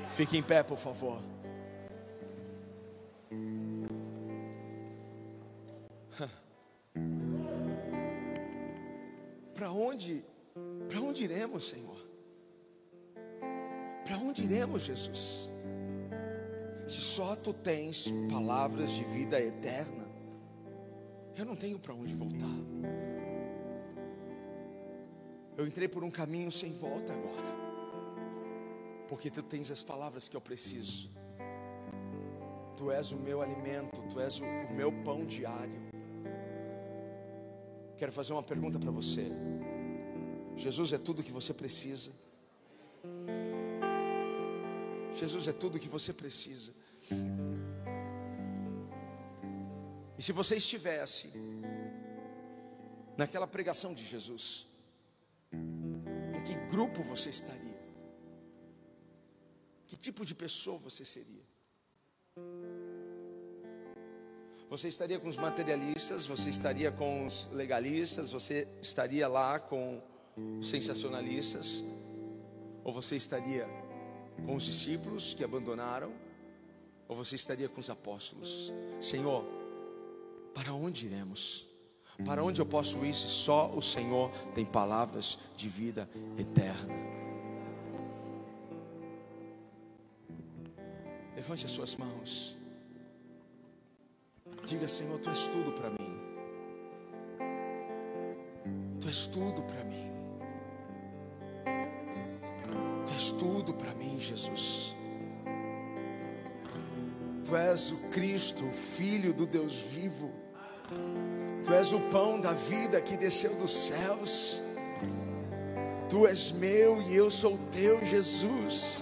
[0.09, 1.21] Fique em pé, por favor.
[9.63, 10.25] Para onde,
[10.89, 11.95] para onde iremos, Senhor?
[14.03, 15.49] Para onde iremos, Jesus?
[16.85, 20.05] Se só tu tens palavras de vida eterna,
[21.37, 22.57] eu não tenho para onde voltar.
[25.55, 27.55] Eu entrei por um caminho sem volta agora,
[29.07, 31.09] porque tu tens as palavras que eu preciso.
[32.75, 35.81] Tu és o meu alimento, tu és o, o meu pão diário.
[37.95, 39.52] Quero fazer uma pergunta para você.
[40.55, 42.11] Jesus é tudo que você precisa.
[45.13, 46.73] Jesus é tudo que você precisa.
[50.17, 51.29] E se você estivesse
[53.17, 54.67] naquela pregação de Jesus,
[55.51, 57.81] em que grupo você estaria?
[59.87, 61.43] Que tipo de pessoa você seria?
[64.69, 70.01] Você estaria com os materialistas, você estaria com os legalistas, você estaria lá com
[70.59, 71.83] os sensacionalistas,
[72.83, 73.67] ou você estaria
[74.45, 76.11] com os discípulos que abandonaram,
[77.07, 78.71] ou você estaria com os apóstolos?
[78.99, 79.43] Senhor,
[80.53, 81.67] para onde iremos?
[82.25, 86.93] Para onde eu posso ir se só o Senhor tem palavras de vida eterna?
[91.35, 92.55] Levante as suas mãos.
[94.65, 96.13] Diga, Senhor, tu és tudo para mim.
[99.01, 100.12] Tu és tudo para mim.
[103.23, 104.93] És tudo para mim, Jesus.
[107.45, 110.29] Tu és o Cristo, Filho do Deus vivo.
[111.63, 114.61] Tu és o pão da vida que desceu dos céus.
[116.09, 119.01] Tu és meu e eu sou teu, Jesus.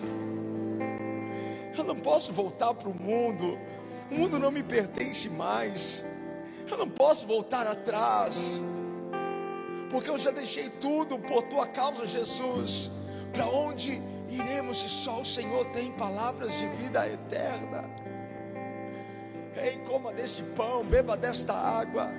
[1.76, 3.58] Eu não posso voltar para o mundo
[4.12, 6.04] o mundo não me pertence mais.
[6.70, 8.62] Eu não posso voltar atrás.
[9.90, 12.92] Porque eu já deixei tudo por tua causa, Jesus.
[13.34, 17.90] Para onde iremos se só o Senhor tem palavras de vida eterna?
[19.56, 22.10] Ei, coma deste pão, beba desta água.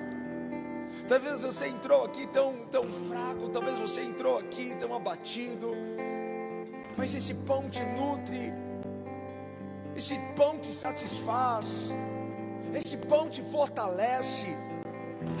[1.07, 5.75] Talvez você entrou aqui tão, tão fraco, talvez você entrou aqui tão abatido,
[6.95, 8.53] mas esse pão te nutre,
[9.95, 11.93] esse pão te satisfaz,
[12.73, 14.55] esse pão te fortalece.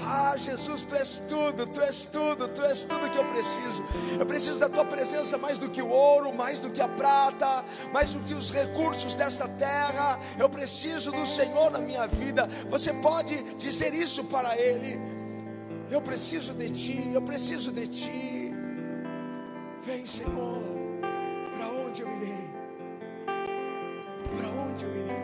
[0.05, 3.83] Ah, Jesus, tu és tudo, tu és tudo, tu és tudo que eu preciso.
[4.19, 7.63] Eu preciso da tua presença mais do que o ouro, mais do que a prata,
[7.91, 10.19] mais do que os recursos desta terra.
[10.37, 12.47] Eu preciso do Senhor na minha vida.
[12.69, 14.99] Você pode dizer isso para Ele.
[15.89, 18.53] Eu preciso de ti, eu preciso de ti.
[19.85, 20.61] Vem, Senhor,
[21.55, 22.49] para onde eu irei?
[24.37, 25.23] Para onde eu irei?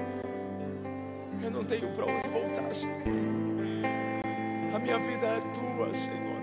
[1.44, 3.59] Eu não tenho para onde voltar, Senhor.
[4.74, 6.40] A minha vida é tua, Senhor.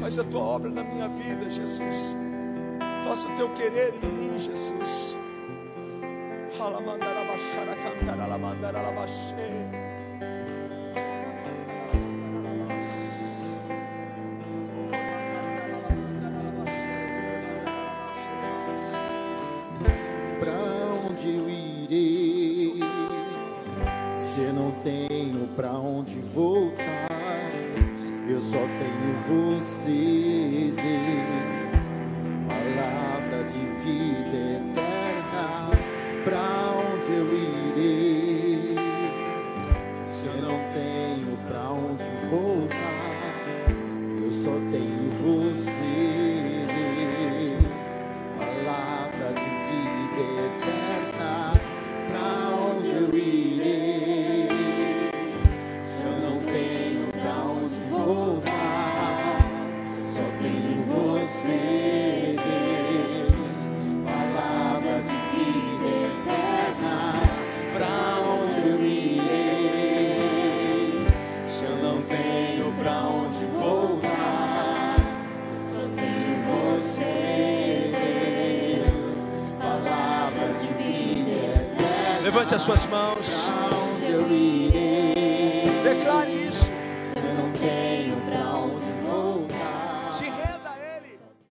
[0.00, 2.16] Faz a tua obra na minha vida, Jesus.
[3.04, 5.18] Faça o teu querer em mim, Jesus.
[6.58, 9.68] Alamandarabashara cantar alamandarabashé.
[9.70, 9.91] Pra